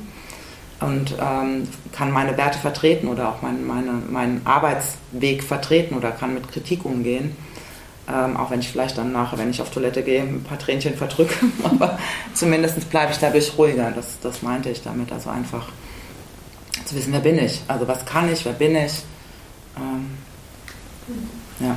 und 0.81 1.14
ähm, 1.20 1.68
kann 1.92 2.11
meine 2.11 2.37
Werte 2.37 2.59
vertreten 2.59 3.07
oder 3.07 3.29
auch 3.29 3.42
mein, 3.42 3.64
meine, 3.64 3.92
meinen 4.11 4.40
Arbeitsweg 4.44 5.44
vertreten 5.44 5.94
oder 5.94 6.11
kann 6.11 6.35
mit 6.35 6.51
Kritik 6.51 6.85
umgehen. 6.85 7.37
Ähm, 8.08 8.36
auch 8.36 8.50
wenn 8.50 8.60
ich 8.60 8.68
vielleicht 8.68 8.98
dann 8.98 9.12
nachher, 9.12 9.38
wenn 9.38 9.50
ich 9.50 9.62
auf 9.62 9.70
Toilette 9.70 10.02
gehe, 10.02 10.22
ein 10.22 10.42
paar 10.42 10.58
Tränchen 10.58 10.94
verdrücke. 10.94 11.34
Aber 11.64 11.98
zumindest 12.34 12.90
bleibe 12.90 13.12
ich 13.12 13.18
dadurch 13.18 13.56
ruhiger. 13.56 13.92
Das, 13.92 14.18
das 14.20 14.42
meinte 14.42 14.70
ich 14.70 14.82
damit. 14.82 15.12
Also 15.12 15.30
einfach 15.30 15.68
zu 16.84 16.96
wissen, 16.96 17.12
wer 17.12 17.20
bin 17.20 17.38
ich? 17.38 17.60
Also 17.68 17.86
was 17.86 18.04
kann 18.04 18.32
ich, 18.32 18.44
wer 18.44 18.52
bin 18.52 18.74
ich? 18.74 19.02
Ähm, 19.76 20.10
ja. 21.60 21.76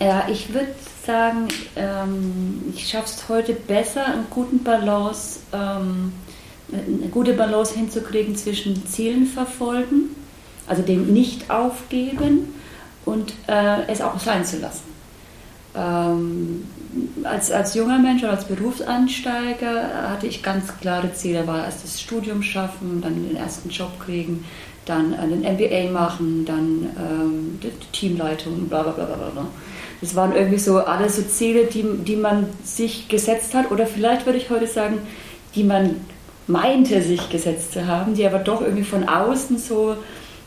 Ja, 0.00 0.26
ich 0.28 0.52
würde 0.52 0.74
sagen, 1.06 1.48
ähm, 1.76 2.62
ich 2.74 2.88
schaffe 2.88 3.06
es 3.06 3.28
heute 3.28 3.54
besser, 3.54 4.06
einen 4.06 4.26
guten 4.28 4.62
Balance, 4.62 5.40
ähm, 5.52 6.12
eine 6.72 7.08
gute 7.08 7.32
Balance 7.32 7.74
hinzukriegen 7.74 8.36
zwischen 8.36 8.86
Zielen 8.86 9.26
verfolgen, 9.26 10.10
also 10.66 10.82
dem 10.82 11.12
Nicht-Aufgeben 11.12 12.54
und 13.04 13.32
äh, 13.46 13.86
es 13.88 14.00
auch 14.00 14.18
sein 14.18 14.44
zu 14.44 14.58
lassen. 14.58 14.94
Ähm, 15.76 16.66
als, 17.24 17.50
als 17.50 17.74
junger 17.74 17.98
Mensch 17.98 18.22
oder 18.22 18.32
als 18.32 18.44
Berufsansteiger 18.44 20.10
hatte 20.10 20.26
ich 20.26 20.42
ganz 20.42 20.76
klare 20.80 21.12
Ziele. 21.12 21.46
War 21.46 21.64
erst 21.64 21.82
das 21.82 22.00
Studium 22.00 22.42
schaffen, 22.42 23.00
dann 23.02 23.14
den 23.14 23.36
ersten 23.36 23.68
Job 23.70 23.98
kriegen, 23.98 24.44
dann 24.86 25.14
einen 25.14 25.40
MBA 25.40 25.90
machen, 25.90 26.44
dann 26.44 26.90
ähm, 26.96 27.60
Teamleitung, 27.92 28.68
bla 28.68 28.82
bla 28.82 28.92
bla 28.92 29.04
bla 29.06 29.30
bla. 29.30 29.46
Das 30.00 30.14
waren 30.14 30.34
irgendwie 30.34 30.58
so 30.58 30.78
alles 30.78 31.16
so 31.16 31.22
Ziele, 31.22 31.64
die, 31.64 31.84
die 32.04 32.16
man 32.16 32.46
sich 32.62 33.08
gesetzt 33.08 33.54
hat 33.54 33.70
oder 33.70 33.86
vielleicht 33.86 34.26
würde 34.26 34.38
ich 34.38 34.50
heute 34.50 34.66
sagen, 34.66 34.98
die 35.54 35.64
man 35.64 35.96
meinte 36.46 37.00
sich 37.00 37.30
gesetzt 37.30 37.72
zu 37.72 37.86
haben, 37.86 38.14
die 38.14 38.26
aber 38.26 38.38
doch 38.38 38.60
irgendwie 38.60 38.84
von 38.84 39.08
außen 39.08 39.58
so, 39.58 39.96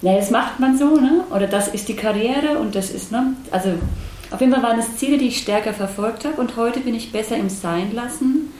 naja, 0.01 0.19
das 0.19 0.31
macht 0.31 0.59
man 0.59 0.77
so, 0.77 0.95
ne? 0.95 1.23
oder 1.33 1.47
das 1.47 1.67
ist 1.69 1.87
die 1.87 1.95
Karriere 1.95 2.59
und 2.59 2.75
das 2.75 2.91
ist, 2.91 3.11
ne? 3.11 3.33
also 3.51 3.69
auf 4.29 4.41
jeden 4.41 4.53
Fall 4.53 4.63
waren 4.63 4.79
es 4.79 4.97
Ziele, 4.97 5.17
die 5.17 5.27
ich 5.27 5.39
stärker 5.39 5.73
verfolgt 5.73 6.25
habe 6.25 6.39
und 6.39 6.57
heute 6.57 6.81
bin 6.81 6.93
ich 6.93 7.11
besser 7.11 7.37
im 7.37 7.49
Sein 7.49 7.93
lassen 7.93 8.53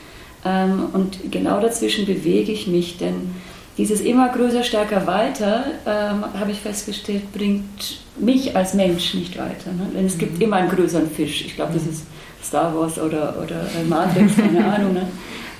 ähm, 0.44 0.88
und 0.92 1.30
genau 1.30 1.60
dazwischen 1.60 2.06
bewege 2.06 2.52
ich 2.52 2.66
mich, 2.66 2.98
denn 2.98 3.34
dieses 3.76 4.00
immer 4.00 4.28
größer, 4.30 4.64
stärker, 4.64 5.06
weiter, 5.06 5.64
ähm, 5.86 6.24
habe 6.38 6.50
ich 6.50 6.58
festgestellt, 6.58 7.32
bringt 7.32 8.00
mich 8.18 8.56
als 8.56 8.74
Mensch 8.74 9.14
nicht 9.14 9.38
weiter. 9.38 9.70
Ne? 9.70 9.88
Denn 9.94 10.04
es 10.04 10.18
gibt 10.18 10.36
mhm. 10.36 10.42
immer 10.42 10.56
einen 10.56 10.68
größeren 10.68 11.08
Fisch. 11.08 11.44
Ich 11.44 11.54
glaube, 11.54 11.74
das 11.74 11.86
ist 11.86 12.04
Star 12.42 12.74
Wars 12.74 12.98
oder, 12.98 13.36
oder 13.40 13.66
Matrix, 13.88 14.34
keine 14.34 14.64
Ahnung. 14.72 14.94
Ne? 14.94 15.08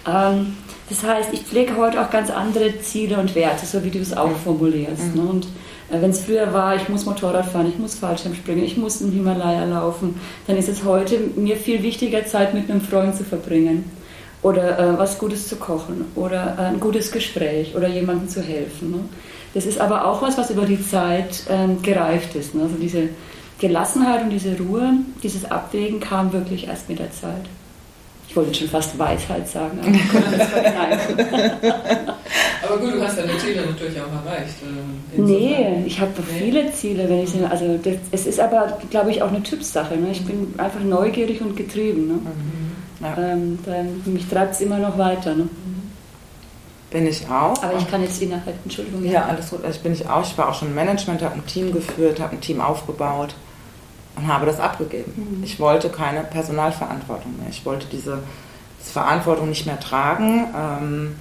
Ähm, 0.05 0.57
das 0.89 1.05
heißt, 1.05 1.33
ich 1.33 1.43
pflege 1.43 1.77
heute 1.77 2.01
auch 2.01 2.11
ganz 2.11 2.31
andere 2.31 2.81
Ziele 2.81 3.19
und 3.19 3.37
Werte, 3.37 3.65
so 3.67 3.85
wie 3.85 3.91
du 3.91 4.01
es 4.01 4.17
auch 4.17 4.37
formulierst. 4.43 5.15
Mhm. 5.15 5.23
Ne? 5.23 5.29
Und 5.29 5.45
äh, 5.45 5.49
wenn 5.91 6.11
es 6.11 6.25
früher 6.25 6.53
war, 6.53 6.77
ich 6.77 6.89
muss 6.89 7.07
Motorrad 7.07 7.47
fahren, 7.47 7.69
ich 7.69 7.79
muss 7.79 7.95
Fallschirm 7.95 8.35
springen, 8.35 8.65
ich 8.65 8.77
muss 8.77 9.01
in 9.01 9.11
Himalaya 9.11 9.65
laufen, 9.65 10.21
dann 10.47 10.57
ist 10.57 10.69
es 10.69 10.85
heute 10.85 11.19
mir 11.37 11.57
viel 11.57 11.83
wichtiger, 11.83 12.27
Zeit 12.27 12.53
mit 12.55 12.71
einem 12.71 12.81
Freund 12.81 13.17
zu 13.17 13.25
verbringen 13.25 13.91
oder 14.43 14.79
äh, 14.79 14.99
was 14.99 15.19
Gutes 15.19 15.49
zu 15.49 15.57
kochen 15.57 16.07
oder 16.15 16.57
äh, 16.59 16.63
ein 16.63 16.81
gutes 16.81 17.11
Gespräch 17.11 17.75
oder 17.75 17.89
jemandem 17.89 18.29
zu 18.29 18.43
helfen. 18.43 18.91
Ne? 18.91 19.01
Das 19.55 19.67
ist 19.67 19.81
aber 19.81 20.07
auch 20.07 20.23
was, 20.23 20.37
was 20.37 20.51
über 20.51 20.67
die 20.67 20.83
Zeit 20.83 21.45
ähm, 21.49 21.81
gereift 21.83 22.35
ist. 22.35 22.55
Ne? 22.55 22.63
Also 22.63 22.77
diese 22.77 23.09
Gelassenheit 23.59 24.23
und 24.23 24.31
diese 24.31 24.57
Ruhe, 24.59 24.93
dieses 25.23 25.51
Abwägen 25.51 26.01
kam 26.01 26.33
wirklich 26.33 26.69
erst 26.69 26.89
mit 26.89 26.99
der 26.99 27.11
Zeit. 27.11 27.47
Ich 28.41 28.47
wollte 28.47 28.55
schon 28.55 28.69
fast 28.69 28.99
Weisheit 28.99 29.49
sagen, 29.49 29.79
aber 29.81 29.91
ich 29.95 30.09
konnte 30.09 30.39
das 30.39 30.49
Aber 32.63 32.79
gut, 32.79 32.95
du 32.95 33.03
hast 33.03 33.19
deine 33.19 33.37
Ziele 33.39 33.67
natürlich 33.67 34.01
auch 34.01 34.13
erreicht. 34.13 34.55
Äh, 35.17 35.21
nee, 35.21 35.83
ich 35.87 36.01
habe 36.01 36.13
nee. 36.19 36.39
viele 36.39 36.73
Ziele, 36.73 37.09
wenn 37.09 37.25
ich 37.25 37.35
also 37.51 37.79
das, 37.83 37.95
es 38.13 38.27
ist 38.27 38.39
aber, 38.41 38.79
glaube 38.91 39.11
ich, 39.11 39.23
auch 39.23 39.29
eine 39.29 39.43
Typsache. 39.43 39.97
Ne? 39.97 40.11
Ich 40.13 40.25
bin 40.25 40.55
einfach 40.57 40.81
neugierig 40.81 41.41
und 41.41 41.57
getrieben. 41.57 42.07
Ne? 42.07 42.15
Mhm. 42.15 43.05
Ja. 43.05 43.33
Ähm, 43.33 43.59
dann, 43.65 44.03
mich 44.05 44.29
treibt 44.29 44.55
es 44.55 44.61
immer 44.61 44.79
noch 44.79 44.97
weiter. 44.99 45.35
Ne? 45.35 45.49
Bin 46.91 47.07
ich 47.07 47.27
auch. 47.29 47.61
Aber 47.63 47.77
ich 47.77 47.91
kann 47.91 48.03
jetzt 48.03 48.23
innerhalb, 48.23 48.55
Entschuldigung. 48.65 49.05
Ja, 49.05 49.27
alles 49.27 49.51
gut. 49.51 49.65
Also 49.65 49.77
ich 49.77 49.83
bin 49.83 49.93
ich 49.93 50.09
auch. 50.09 50.23
Ich 50.23 50.39
war 50.39 50.49
auch 50.49 50.55
schon 50.55 50.69
im 50.69 50.75
Management, 50.75 51.23
habe 51.23 51.35
ein 51.35 51.47
Team 51.47 51.73
geführt, 51.73 52.21
habe 52.21 52.35
ein 52.35 52.41
Team 52.41 52.61
aufgebaut 52.61 53.35
und 54.19 54.29
habe 54.29 54.47
das 54.47 54.61
abgegeben. 54.61 55.13
Mhm. 55.39 55.45
Ich 55.45 55.59
wollte 55.59 55.89
keine 55.89 56.25
Personalverantwortung 56.25 57.37
mehr. 57.39 57.49
Ich 57.49 57.65
wollte 57.65 57.87
diese, 57.87 58.19
diese 58.81 58.93
Verantwortung 58.93 59.49
nicht 59.49 59.67
mehr 59.67 59.81
tragen, 59.81 60.47
ähm, 60.57 61.17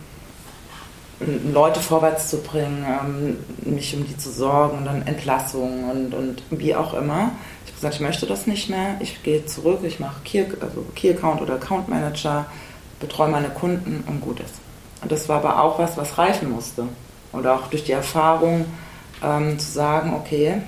Leute 1.51 1.79
vorwärts 1.79 2.29
zu 2.29 2.41
bringen, 2.41 2.85
ähm, 2.85 3.37
mich 3.73 3.95
um 3.95 4.05
die 4.05 4.17
zu 4.17 4.29
sorgen 4.29 4.79
und 4.79 4.85
dann 4.85 5.07
Entlassungen 5.07 5.89
und, 5.89 6.13
und 6.13 6.43
wie 6.51 6.75
auch 6.75 6.93
immer 6.93 7.31
gesagt, 7.77 7.95
ich 7.95 8.01
möchte 8.01 8.25
das 8.25 8.47
nicht 8.47 8.69
mehr. 8.69 8.97
Ich 8.99 9.23
gehe 9.23 9.45
zurück, 9.45 9.79
ich 9.83 9.99
mache 9.99 10.21
Key, 10.23 10.45
also 10.59 10.83
Key 10.95 11.11
Account 11.11 11.41
oder 11.41 11.55
Account 11.55 11.87
Manager, 11.87 12.45
betreue 12.99 13.29
meine 13.29 13.49
Kunden 13.49 14.03
und 14.07 14.21
gut 14.21 14.39
ist. 14.39 14.55
Und 15.01 15.11
das 15.11 15.29
war 15.29 15.37
aber 15.37 15.61
auch 15.61 15.79
was, 15.79 15.95
was 15.95 16.17
reifen 16.17 16.51
musste. 16.51 16.87
Oder 17.33 17.55
auch 17.55 17.67
durch 17.67 17.83
die 17.83 17.91
Erfahrung 17.91 18.65
ähm, 19.23 19.59
zu 19.59 19.71
sagen, 19.71 20.13
okay, 20.15 20.61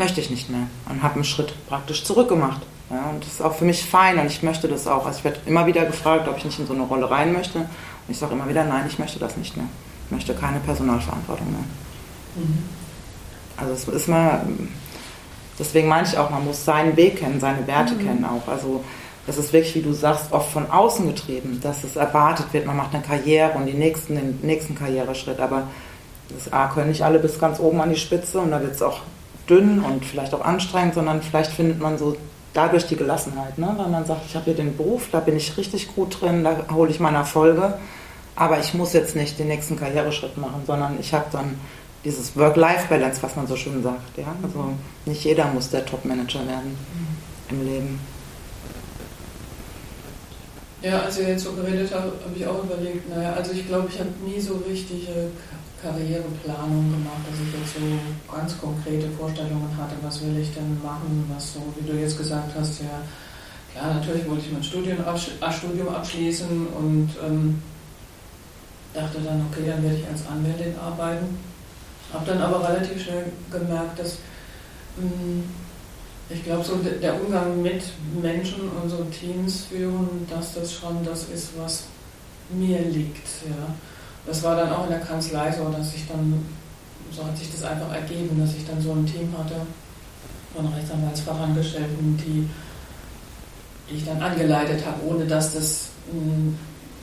möchte 0.00 0.20
ich 0.20 0.30
nicht 0.30 0.50
mehr. 0.50 0.66
Und 0.88 1.04
habe 1.04 1.14
einen 1.14 1.24
Schritt 1.24 1.54
praktisch 1.68 2.02
zurückgemacht. 2.02 2.62
Ja, 2.90 3.10
und 3.10 3.22
das 3.22 3.34
ist 3.34 3.40
auch 3.40 3.54
für 3.54 3.64
mich 3.64 3.84
fein 3.84 4.18
und 4.18 4.26
ich 4.26 4.42
möchte 4.42 4.66
das 4.66 4.88
auch. 4.88 5.06
Also 5.06 5.18
ich 5.18 5.24
werde 5.24 5.38
immer 5.46 5.64
wieder 5.66 5.84
gefragt, 5.84 6.26
ob 6.26 6.38
ich 6.38 6.44
nicht 6.44 6.58
in 6.58 6.66
so 6.66 6.72
eine 6.72 6.82
Rolle 6.82 7.08
rein 7.08 7.32
möchte. 7.32 7.58
Und 7.58 7.68
ich 8.08 8.18
sage 8.18 8.32
immer 8.32 8.48
wieder, 8.48 8.64
nein, 8.64 8.84
ich 8.88 8.98
möchte 8.98 9.20
das 9.20 9.36
nicht 9.36 9.56
mehr. 9.56 9.66
Ich 10.06 10.10
möchte 10.10 10.34
keine 10.34 10.58
Personalverantwortung 10.58 11.52
mehr. 11.52 11.60
Mhm. 12.34 12.64
Also 13.56 13.72
es 13.74 13.86
ist 13.86 14.08
mal, 14.08 14.44
deswegen 15.56 15.86
meine 15.86 16.08
ich 16.08 16.18
auch, 16.18 16.30
man 16.30 16.44
muss 16.44 16.64
seinen 16.64 16.96
Weg 16.96 17.18
kennen, 17.18 17.38
seine 17.38 17.64
Werte 17.68 17.94
mhm. 17.94 17.98
kennen 17.98 18.24
auch. 18.24 18.50
Also 18.50 18.82
das 19.28 19.38
ist 19.38 19.52
wirklich, 19.52 19.76
wie 19.76 19.82
du 19.82 19.92
sagst, 19.92 20.32
oft 20.32 20.50
von 20.50 20.68
außen 20.68 21.06
getrieben, 21.06 21.60
dass 21.62 21.84
es 21.84 21.94
erwartet 21.94 22.46
wird, 22.52 22.66
man 22.66 22.76
macht 22.76 22.94
eine 22.94 23.04
Karriere 23.04 23.52
und 23.52 23.66
die 23.66 23.74
nächsten, 23.74 24.16
den 24.16 24.40
nächsten 24.42 24.74
Karriereschritt. 24.74 25.38
Aber 25.38 25.68
das 26.30 26.52
A 26.52 26.66
können 26.68 26.88
nicht 26.88 27.02
alle 27.02 27.20
bis 27.20 27.38
ganz 27.38 27.60
oben 27.60 27.80
an 27.80 27.90
die 27.90 27.96
Spitze 27.96 28.40
und 28.40 28.50
da 28.50 28.60
wird 28.60 28.72
es 28.72 28.82
auch 28.82 29.00
dünn 29.50 29.80
und 29.80 30.04
vielleicht 30.04 30.32
auch 30.34 30.44
anstrengend, 30.44 30.94
sondern 30.94 31.22
vielleicht 31.22 31.50
findet 31.50 31.80
man 31.80 31.98
so 31.98 32.16
dadurch 32.54 32.86
die 32.86 32.96
Gelassenheit, 32.96 33.58
ne? 33.58 33.74
weil 33.76 33.88
man 33.88 34.04
sagt, 34.04 34.22
ich 34.26 34.34
habe 34.34 34.46
hier 34.46 34.54
den 34.54 34.76
Beruf, 34.76 35.08
da 35.12 35.20
bin 35.20 35.36
ich 35.36 35.56
richtig 35.56 35.94
gut 35.94 36.20
drin, 36.20 36.44
da 36.44 36.56
hole 36.72 36.90
ich 36.90 37.00
meine 37.00 37.18
Erfolge, 37.18 37.74
aber 38.36 38.58
ich 38.58 38.74
muss 38.74 38.92
jetzt 38.92 39.16
nicht 39.16 39.38
den 39.38 39.48
nächsten 39.48 39.76
Karriereschritt 39.76 40.36
machen, 40.36 40.62
sondern 40.66 40.98
ich 40.98 41.12
habe 41.12 41.26
dann 41.30 41.58
dieses 42.04 42.36
Work-Life-Balance, 42.36 43.22
was 43.22 43.36
man 43.36 43.46
so 43.46 43.56
schön 43.56 43.82
sagt. 43.82 44.16
Ja? 44.16 44.34
Also 44.42 44.72
nicht 45.04 45.24
jeder 45.24 45.46
muss 45.46 45.70
der 45.70 45.84
Top-Manager 45.84 46.46
werden 46.46 46.76
im 47.50 47.66
Leben. 47.66 48.00
Ja, 50.82 51.00
als 51.02 51.18
ihr 51.18 51.28
jetzt 51.28 51.44
so 51.44 51.52
geredet 51.52 51.92
habt, 51.92 52.04
habe 52.24 52.34
ich 52.34 52.46
auch 52.46 52.64
überlegt, 52.64 53.10
naja, 53.10 53.34
also 53.34 53.52
ich 53.52 53.66
glaube, 53.66 53.88
ich 53.92 53.98
habe 53.98 54.08
nie 54.24 54.40
so 54.40 54.62
richtige 54.66 55.30
Karriereplanung 55.82 56.90
gemacht, 56.92 57.22
dass 57.28 57.40
ich 57.40 57.52
jetzt 57.58 57.74
so 57.74 58.32
ganz 58.32 58.58
konkrete 58.60 59.08
Vorstellungen 59.10 59.74
hatte, 59.76 59.94
was 60.02 60.22
will 60.22 60.38
ich 60.38 60.52
denn 60.54 60.80
machen, 60.82 61.30
was 61.34 61.54
so, 61.54 61.60
wie 61.76 61.90
du 61.90 61.98
jetzt 61.98 62.18
gesagt 62.18 62.52
hast, 62.58 62.80
ja, 62.80 63.02
klar, 63.72 63.94
natürlich 63.94 64.28
wollte 64.28 64.46
ich 64.46 64.52
mein 64.52 64.62
Studium, 64.62 65.00
absch 65.04 65.30
äh, 65.40 65.52
Studium 65.52 65.88
abschließen 65.88 66.66
und 66.66 67.10
ähm, 67.26 67.62
dachte 68.92 69.18
dann, 69.24 69.46
okay, 69.50 69.62
dann 69.66 69.82
werde 69.82 69.96
ich 69.96 70.06
als 70.06 70.26
Anwältin 70.26 70.74
arbeiten 70.78 71.38
habe 72.12 72.26
dann 72.26 72.42
aber 72.42 72.68
relativ 72.68 73.02
schnell 73.02 73.26
gemerkt, 73.50 73.98
dass 73.98 74.18
hm, 74.96 75.44
ich 76.28 76.44
glaube, 76.44 76.64
so 76.64 76.76
der 76.76 77.20
Umgang 77.20 77.60
mit 77.62 77.82
Menschen 78.20 78.68
und 78.70 78.88
so 78.88 79.04
Teams 79.04 79.64
führen, 79.64 80.26
dass 80.28 80.54
das 80.54 80.72
schon 80.72 81.04
das 81.04 81.24
ist, 81.28 81.50
was 81.58 81.84
mir 82.50 82.80
liegt. 82.80 83.26
Ja. 83.48 83.74
Das 84.26 84.42
war 84.42 84.56
dann 84.56 84.72
auch 84.72 84.84
in 84.84 84.90
der 84.90 85.00
Kanzlei 85.00 85.50
so, 85.52 85.68
dass 85.70 85.94
ich 85.94 86.06
dann, 86.08 86.46
so 87.10 87.24
hat 87.24 87.36
sich 87.36 87.50
das 87.50 87.64
einfach 87.64 87.92
ergeben, 87.94 88.40
dass 88.40 88.54
ich 88.54 88.66
dann 88.66 88.80
so 88.80 88.92
ein 88.92 89.06
Team 89.06 89.34
hatte 89.36 89.56
von 90.54 90.66
Rechtsanwaltsfachangestellten, 90.66 92.16
die, 92.18 92.48
ich 93.92 94.04
dann 94.04 94.22
angeleitet 94.22 94.84
habe, 94.86 95.04
ohne 95.06 95.26
dass 95.26 95.54
das 95.54 95.88
hm, 96.10 96.56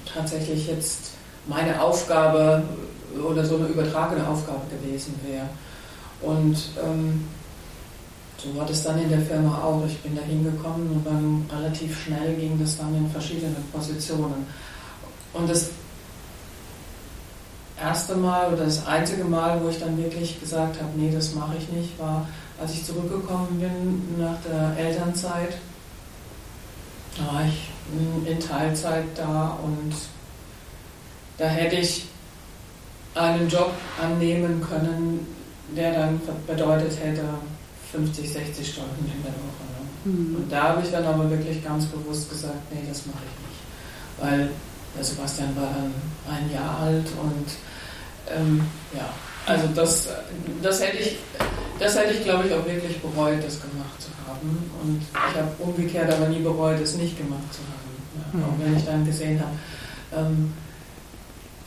tatsächlich 0.06 0.68
jetzt 0.68 1.12
meine 1.46 1.82
Aufgabe 1.82 2.64
oder 3.24 3.46
so 3.46 3.58
eine 3.58 3.68
übertragene 3.68 4.28
Aufgabe 4.28 4.62
gewesen 4.70 5.14
wäre. 5.26 5.48
Und 6.22 6.58
ähm, 6.84 7.26
so 8.38 8.56
war 8.56 8.66
das 8.66 8.84
dann 8.84 9.02
in 9.02 9.10
der 9.10 9.22
Firma 9.22 9.62
auch. 9.64 9.84
Ich 9.86 9.98
bin 10.00 10.16
da 10.16 10.22
hingekommen 10.22 10.90
und 10.92 11.06
dann 11.06 11.46
relativ 11.58 12.04
schnell 12.04 12.36
ging 12.36 12.60
das 12.60 12.78
dann 12.78 12.96
in 12.96 13.10
verschiedene 13.10 13.56
Positionen. 13.74 14.46
Und 15.34 15.50
das 15.50 15.70
erste 17.80 18.16
Mal 18.16 18.54
oder 18.54 18.66
das 18.66 18.86
einzige 18.88 19.24
Mal, 19.24 19.62
wo 19.63 19.70
ich 19.70 19.80
dann 19.80 19.98
wirklich 19.98 20.40
gesagt 20.40 20.78
habe, 20.82 20.90
nee, 20.96 21.12
das 21.12 21.34
mache 21.36 21.56
ich 21.58 21.70
nicht, 21.70 22.00
war, 22.00 22.28
als 22.60 22.74
ich 22.74 22.86
zurückgekommen 22.86 23.60
bin 23.60 24.24
nach 24.24 24.38
der 24.42 24.86
Elternzeit. 24.86 25.58
Da 27.18 27.34
war 27.34 27.46
ich 27.46 27.70
in 28.28 28.40
Teilzeit 28.40 29.06
da 29.16 29.58
und 29.63 29.94
da 31.38 31.46
hätte 31.46 31.78
ich 31.78 32.06
einen 33.16 33.48
Job 33.50 33.72
annehmen 34.02 34.63
können, 34.68 35.26
der 35.76 35.94
dann 35.94 36.22
bedeutet 36.46 36.98
hätte 37.02 37.24
50, 37.92 38.32
60 38.32 38.74
Stunden 38.74 39.12
in 39.16 39.24
der 39.24 39.32
Woche. 39.32 39.63
Ne? 39.74 40.12
Mhm. 40.12 40.36
Und 40.36 40.52
da 40.52 40.70
habe 40.70 40.82
ich 40.84 40.92
dann 40.92 41.06
aber 41.06 41.30
wirklich 41.30 41.63
ganz 41.63 41.86
bewusst 41.86 42.30
gesagt, 42.30 42.72
nee, 42.72 42.82
das 42.88 43.06
mache 43.06 43.24
ich 43.26 43.48
nicht. 43.48 43.62
Weil 44.20 44.50
der 44.98 45.04
Sebastian 45.04 45.56
war 45.56 45.70
dann 45.76 45.94
ein 46.28 46.52
Jahr 46.52 46.80
alt 46.82 47.06
und 47.22 47.46
ähm, 48.36 48.66
ja, 48.94 49.08
also 49.46 49.68
das, 49.74 50.10
das 50.62 50.82
hätte 50.82 50.98
ich, 50.98 51.18
das 51.80 51.98
hätte 51.98 52.14
ich 52.14 52.24
glaube 52.24 52.48
ich 52.48 52.54
auch 52.54 52.66
wirklich 52.66 53.02
bereut, 53.02 53.42
das 53.44 53.62
gemacht 53.62 54.02
zu 54.02 54.10
haben. 54.28 54.70
Und 54.84 55.02
ich 55.02 55.08
habe 55.16 55.48
umgekehrt 55.60 56.12
aber 56.12 56.28
nie 56.28 56.40
bereut, 56.40 56.82
es 56.82 56.96
nicht 56.96 57.18
gemacht 57.18 57.54
zu 57.54 57.62
haben. 57.62 57.78
Ja, 58.34 58.40
auch 58.48 58.60
wenn 58.60 58.76
ich 58.76 58.84
dann 58.86 59.06
gesehen 59.06 59.40
habe, 59.40 59.52
ähm, 60.22 60.52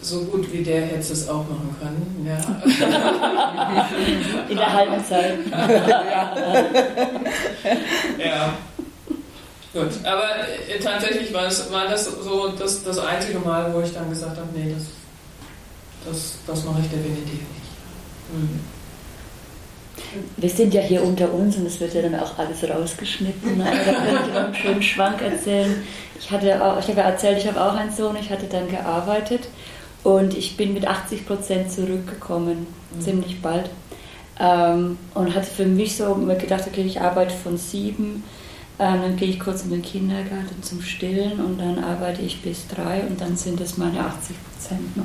so 0.03 0.25
gut 0.25 0.53
wie 0.53 0.62
der 0.62 0.83
hätte 0.83 1.12
es 1.12 1.29
auch 1.29 1.47
machen 1.49 1.75
können. 1.79 2.27
Ja. 2.27 2.37
In 4.49 4.57
der 4.57 4.73
halben 4.73 5.05
Zeit. 5.05 5.38
ja. 8.19 8.55
Gut, 9.72 10.04
aber 10.04 10.48
äh, 10.68 10.80
tatsächlich 10.83 11.33
war, 11.33 11.46
es, 11.46 11.70
war 11.70 11.87
das 11.87 12.06
so 12.06 12.48
das, 12.48 12.83
das 12.83 12.98
einzige 12.98 13.38
Mal, 13.38 13.72
wo 13.72 13.80
ich 13.80 13.92
dann 13.92 14.11
gesagt 14.11 14.37
habe, 14.37 14.48
nee, 14.52 14.74
das, 14.74 14.87
das, 16.04 16.35
das 16.46 16.64
mache 16.64 16.80
ich 16.80 16.88
definitiv 16.88 17.33
nicht. 17.33 18.33
Mhm. 18.33 18.61
Wir 20.37 20.50
sind 20.50 20.74
ja 20.74 20.80
hier 20.80 21.04
unter 21.04 21.33
uns 21.33 21.56
und 21.56 21.66
es 21.66 21.78
wird 21.78 21.94
ja 21.94 22.02
dann 22.02 22.18
auch 22.18 22.37
alles 22.38 22.68
rausgeschnitten. 22.68 23.59
Da 23.59 23.70
kann 23.70 24.28
ich 24.28 24.37
einen 24.37 24.54
schönen 24.54 24.83
Schwank 24.83 25.22
erzählen. 25.22 25.85
Ich, 26.18 26.30
hatte 26.33 26.64
auch, 26.64 26.78
ich 26.80 26.88
habe 26.88 26.98
ja 26.98 27.11
erzählt, 27.11 27.38
ich 27.38 27.46
habe 27.46 27.61
auch 27.61 27.74
einen 27.74 27.92
Sohn, 27.92 28.16
ich 28.16 28.30
hatte 28.30 28.46
dann 28.46 28.68
gearbeitet 28.68 29.48
und 30.02 30.37
ich 30.37 30.56
bin 30.56 30.74
mit 30.74 30.87
80 30.87 31.26
Prozent 31.26 31.70
zurückgekommen, 31.70 32.66
mhm. 32.94 33.00
ziemlich 33.00 33.40
bald. 33.40 33.70
Ähm, 34.40 34.98
und 35.14 35.35
hatte 35.35 35.46
für 35.46 35.66
mich 35.66 35.96
so 35.96 36.14
gedacht, 36.14 36.64
okay, 36.66 36.83
ich 36.83 37.00
arbeite 37.00 37.35
von 37.35 37.56
sieben, 37.56 38.24
dann 38.81 39.16
gehe 39.16 39.29
ich 39.29 39.38
kurz 39.38 39.62
in 39.62 39.71
den 39.71 39.83
Kindergarten 39.83 40.62
zum 40.62 40.81
Stillen 40.81 41.38
und 41.40 41.59
dann 41.61 41.83
arbeite 41.85 42.23
ich 42.23 42.40
bis 42.40 42.66
drei 42.66 43.03
und 43.03 43.21
dann 43.21 43.37
sind 43.37 43.61
es 43.61 43.77
meine 43.77 44.01
80 44.01 44.37
Prozent. 44.43 44.97
Ne? 44.97 45.05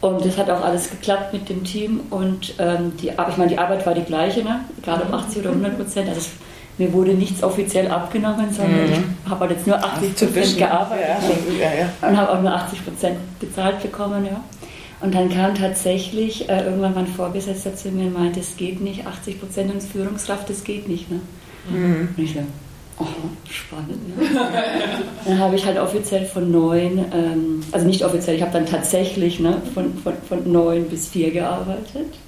Und 0.00 0.24
das 0.24 0.38
hat 0.38 0.48
auch 0.48 0.62
alles 0.62 0.90
geklappt 0.90 1.32
mit 1.32 1.48
dem 1.48 1.62
Team. 1.62 2.00
Und 2.10 2.54
ähm, 2.58 2.92
die, 3.00 3.08
ich 3.08 3.36
meine, 3.36 3.48
die 3.48 3.58
Arbeit 3.58 3.84
war 3.86 3.94
die 3.94 4.02
gleiche, 4.02 4.42
ne? 4.42 4.64
egal 4.82 5.02
ob 5.02 5.12
80 5.12 5.40
oder 5.40 5.50
100 5.50 5.76
Prozent. 5.76 6.08
Also 6.08 6.20
es, 6.20 6.30
mir 6.78 6.92
wurde 6.92 7.12
nichts 7.12 7.42
offiziell 7.42 7.88
abgenommen, 7.88 8.50
sondern 8.50 8.86
mhm. 8.86 9.16
ich 9.24 9.30
habe 9.30 9.40
halt 9.40 9.50
jetzt 9.50 9.66
nur 9.66 9.76
80 9.76 10.16
Prozent 10.16 10.56
gearbeitet 10.56 11.06
ja, 11.60 11.64
ja, 11.64 11.74
ja. 11.80 12.08
und 12.08 12.16
habe 12.16 12.32
auch 12.32 12.40
nur 12.40 12.52
80 12.52 12.84
Prozent 12.84 13.16
bezahlt 13.38 13.82
bekommen. 13.82 14.24
Ja. 14.24 14.40
Und 15.02 15.14
dann 15.14 15.28
kam 15.28 15.54
tatsächlich 15.54 16.48
äh, 16.48 16.64
irgendwann 16.64 16.94
mein 16.94 17.06
Vorgesetzter 17.06 17.74
zu 17.74 17.90
mir 17.90 18.06
und 18.06 18.14
meinte, 18.14 18.40
es 18.40 18.56
geht 18.56 18.80
nicht, 18.80 19.06
80 19.06 19.40
Prozent 19.40 19.74
als 19.74 19.86
Führungskraft, 19.86 20.48
das 20.48 20.64
geht 20.64 20.88
nicht. 20.88 21.10
Ne? 21.10 21.20
Mhm. 21.70 22.08
Und 22.16 22.22
ich 22.22 22.32
so, 22.32 22.40
Oh, 23.00 23.06
spannend. 23.50 24.18
Ne? 24.20 24.28
dann 25.24 25.38
habe 25.38 25.56
ich 25.56 25.64
halt 25.64 25.78
offiziell 25.78 26.26
von 26.26 26.50
neun, 26.50 26.98
ähm, 27.12 27.64
also 27.72 27.86
nicht 27.86 28.04
offiziell, 28.04 28.36
ich 28.36 28.42
habe 28.42 28.52
dann 28.52 28.66
tatsächlich 28.66 29.40
ne, 29.40 29.62
von, 29.72 29.96
von, 29.98 30.12
von 30.28 30.52
neun 30.52 30.84
bis 30.84 31.08
vier 31.08 31.30
gearbeitet 31.30 32.18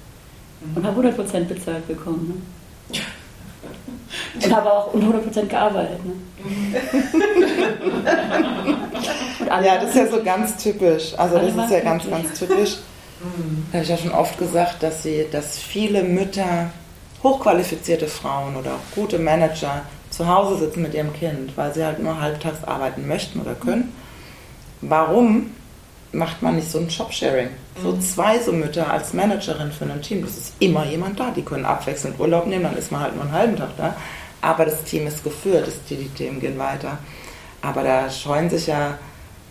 und 0.75 0.85
habe 0.85 1.07
100% 1.07 1.43
bezahlt 1.43 1.87
bekommen. 1.87 2.43
Ne? 2.89 2.99
Und 4.43 4.55
habe 4.55 4.71
auch 4.71 4.93
100% 4.95 5.45
gearbeitet. 5.45 5.99
Ne? 6.05 6.13
ja, 9.63 9.77
das 9.77 9.89
ist 9.89 9.95
ja 9.95 10.07
so 10.07 10.23
ganz 10.23 10.57
typisch. 10.57 11.13
Also 11.17 11.37
das 11.37 11.55
ist 11.55 11.71
ja 11.71 11.79
ganz, 11.81 12.09
ganz 12.09 12.39
typisch. 12.39 12.77
Da 13.71 13.77
habe 13.77 13.83
ich 13.83 13.89
ja 13.89 13.97
schon 13.97 14.11
oft 14.11 14.37
gesagt, 14.37 14.81
dass, 14.83 15.03
sie, 15.03 15.25
dass 15.31 15.57
viele 15.57 16.03
Mütter, 16.03 16.71
hochqualifizierte 17.21 18.07
Frauen 18.07 18.55
oder 18.55 18.71
auch 18.71 18.95
gute 18.95 19.19
Manager 19.19 19.83
zu 20.15 20.27
Hause 20.27 20.59
sitzen 20.59 20.83
mit 20.83 20.93
ihrem 20.93 21.11
Kind, 21.11 21.57
weil 21.57 21.73
sie 21.73 21.83
halt 21.83 21.99
nur 21.99 22.19
halbtags 22.21 22.63
arbeiten 22.63 23.07
möchten 23.07 23.39
oder 23.41 23.55
können. 23.55 23.91
Warum 24.81 25.51
macht 26.11 26.43
man 26.43 26.55
nicht 26.55 26.69
so 26.69 26.77
ein 26.77 26.87
Jobsharing? 26.87 27.49
So 27.81 27.93
mhm. 27.93 28.01
zwei 28.01 28.37
so 28.37 28.51
Mütter 28.51 28.91
als 28.91 29.13
Managerin 29.13 29.71
für 29.71 29.85
ein 29.85 30.01
Team, 30.03 30.21
das 30.21 30.37
ist 30.37 30.53
immer 30.59 30.85
jemand 30.85 31.19
da. 31.19 31.31
Die 31.31 31.41
können 31.41 31.65
abwechselnd 31.65 32.19
Urlaub 32.19 32.45
nehmen, 32.45 32.63
dann 32.63 32.77
ist 32.77 32.91
man 32.91 33.01
halt 33.01 33.15
nur 33.15 33.23
einen 33.23 33.33
halben 33.33 33.55
Tag 33.55 33.69
da. 33.77 33.95
Aber 34.41 34.65
das 34.65 34.83
Team 34.83 35.07
ist 35.07 35.23
geführt, 35.23 35.67
die, 35.89 35.95
die 35.95 36.09
Themen 36.09 36.39
gehen 36.39 36.59
weiter. 36.59 36.99
Aber 37.61 37.81
da 37.81 38.09
scheuen 38.09 38.49
sich 38.49 38.67
ja 38.67 38.99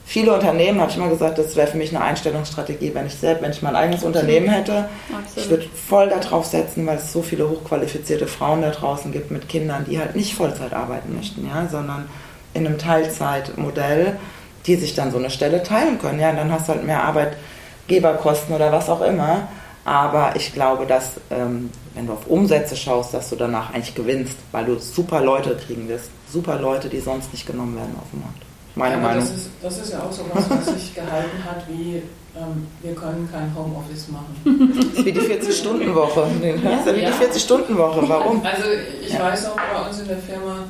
viele 0.04 0.34
Unternehmen, 0.34 0.80
habe 0.80 0.90
ich 0.90 0.96
immer 0.96 1.08
gesagt, 1.08 1.38
das 1.38 1.56
wäre 1.56 1.66
für 1.66 1.76
mich 1.76 1.94
eine 1.94 2.04
Einstellungsstrategie, 2.04 2.94
wenn 2.94 3.06
ich 3.06 3.14
selbst, 3.14 3.42
wenn 3.42 3.50
ich 3.50 3.62
mein 3.62 3.76
eigenes 3.76 4.04
Absolut. 4.04 4.16
Unternehmen 4.16 4.48
hätte. 4.48 4.88
Absolut. 5.08 5.36
Ich 5.36 5.50
würde 5.50 5.66
voll 5.88 6.08
darauf 6.08 6.46
setzen, 6.46 6.86
weil 6.86 6.96
es 6.96 7.12
so 7.12 7.22
viele 7.22 7.48
hochqualifizierte 7.48 8.26
Frauen 8.26 8.62
da 8.62 8.70
draußen 8.70 9.12
gibt 9.12 9.30
mit 9.30 9.48
Kindern, 9.48 9.84
die 9.88 9.98
halt 9.98 10.16
nicht 10.16 10.34
Vollzeit 10.34 10.72
arbeiten 10.72 11.14
möchten, 11.14 11.46
ja, 11.46 11.66
sondern 11.70 12.08
in 12.54 12.66
einem 12.66 12.78
Teilzeitmodell, 12.78 14.18
die 14.66 14.76
sich 14.76 14.94
dann 14.94 15.10
so 15.10 15.18
eine 15.18 15.30
Stelle 15.30 15.62
teilen 15.62 15.98
können. 15.98 16.20
Ja, 16.20 16.30
und 16.30 16.36
dann 16.36 16.52
hast 16.52 16.68
du 16.68 16.74
halt 16.74 16.84
mehr 16.84 17.02
Arbeitgeberkosten 17.02 18.54
oder 18.54 18.70
was 18.72 18.88
auch 18.88 19.00
immer. 19.00 19.48
Aber 19.84 20.34
ich 20.36 20.52
glaube, 20.52 20.86
dass, 20.86 21.14
ähm, 21.30 21.70
wenn 21.94 22.06
du 22.06 22.12
auf 22.12 22.28
Umsätze 22.28 22.76
schaust, 22.76 23.14
dass 23.14 23.30
du 23.30 23.36
danach 23.36 23.74
eigentlich 23.74 23.96
gewinnst, 23.96 24.36
weil 24.52 24.64
du 24.66 24.78
super 24.78 25.20
Leute 25.20 25.56
kriegen 25.56 25.88
wirst. 25.88 26.10
Super 26.30 26.60
Leute, 26.60 26.88
die 26.88 27.00
sonst 27.00 27.32
nicht 27.32 27.46
genommen 27.46 27.74
werden 27.74 27.96
auf 28.00 28.08
dem 28.12 28.20
Markt 28.20 28.42
meine 28.74 28.94
ja, 28.94 29.00
Meinung. 29.00 29.20
Das 29.20 29.30
ist, 29.30 29.50
das 29.62 29.78
ist, 29.78 29.92
ja 29.92 30.00
auch 30.00 30.12
so 30.12 30.24
was, 30.32 30.48
was 30.50 30.66
sich 30.66 30.94
gehalten 30.94 31.44
hat, 31.44 31.64
wie 31.68 32.02
ähm, 32.36 32.66
wir 32.80 32.94
können 32.94 33.28
kein 33.30 33.54
Homeoffice 33.54 34.08
machen. 34.08 34.34
Wie 34.44 35.12
die 35.12 35.20
40-Stunden-Woche. 35.20 36.28
Nee, 36.40 36.54
ja, 36.56 36.70
ja, 36.70 36.86
wie 36.86 37.00
die 37.00 37.06
40-Stunden-Woche. 37.06 38.08
Warum? 38.08 38.42
Also 38.44 38.64
ich 39.04 39.12
ja. 39.12 39.20
weiß 39.20 39.46
auch 39.46 39.56
bei 39.56 39.88
uns 39.88 40.00
in 40.00 40.08
der 40.08 40.18
Firma 40.18 40.64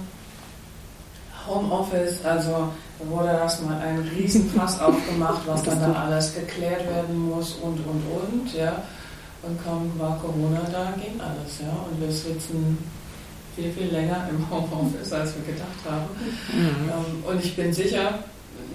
Homeoffice, 1.47 2.25
also 2.25 2.69
da 2.99 3.09
wurde 3.09 3.29
erstmal 3.29 3.81
ein 3.81 3.99
Riesenfass 4.17 4.81
aufgemacht, 4.81 5.43
was 5.47 5.63
dann 5.63 5.81
da 5.81 6.05
alles 6.05 6.35
geklärt 6.35 6.87
werden 6.89 7.31
muss 7.31 7.55
und 7.55 7.79
und 7.87 8.03
und, 8.11 8.55
ja. 8.55 8.83
Und 9.43 9.63
kaum 9.65 9.91
war 9.99 10.21
Corona 10.21 10.61
da, 10.71 10.93
ging 11.01 11.21
alles, 11.21 11.59
ja. 11.61 11.73
Und 11.91 12.01
wir 12.01 12.13
sitzen 12.13 12.79
viel, 13.57 13.71
viel 13.73 13.89
länger 13.89 14.29
im 14.31 14.49
Homeoffice, 14.51 15.13
als 15.13 15.35
wir 15.37 15.53
gedacht 15.53 15.69
haben. 15.89 16.07
Mhm. 16.53 16.89
Ähm, 16.89 17.25
und 17.25 17.45
ich 17.45 17.57
bin 17.57 17.73
sicher, 17.73 18.19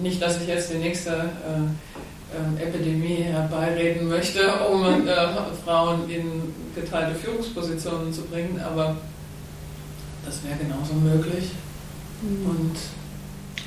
nicht, 0.00 0.22
dass 0.22 0.40
ich 0.40 0.48
jetzt 0.48 0.72
die 0.72 0.78
nächste 0.78 1.10
äh, 1.10 2.60
äh, 2.60 2.62
Epidemie 2.62 3.22
herbeireden 3.22 4.08
möchte, 4.08 4.40
um 4.70 5.06
äh, 5.06 5.16
Frauen 5.64 6.08
in 6.08 6.54
geteilte 6.74 7.14
Führungspositionen 7.18 8.12
zu 8.12 8.22
bringen, 8.22 8.60
aber 8.60 8.96
das 10.24 10.44
wäre 10.44 10.58
genauso 10.58 10.94
möglich 10.94 11.52
mhm. 12.22 12.50
und 12.50 12.76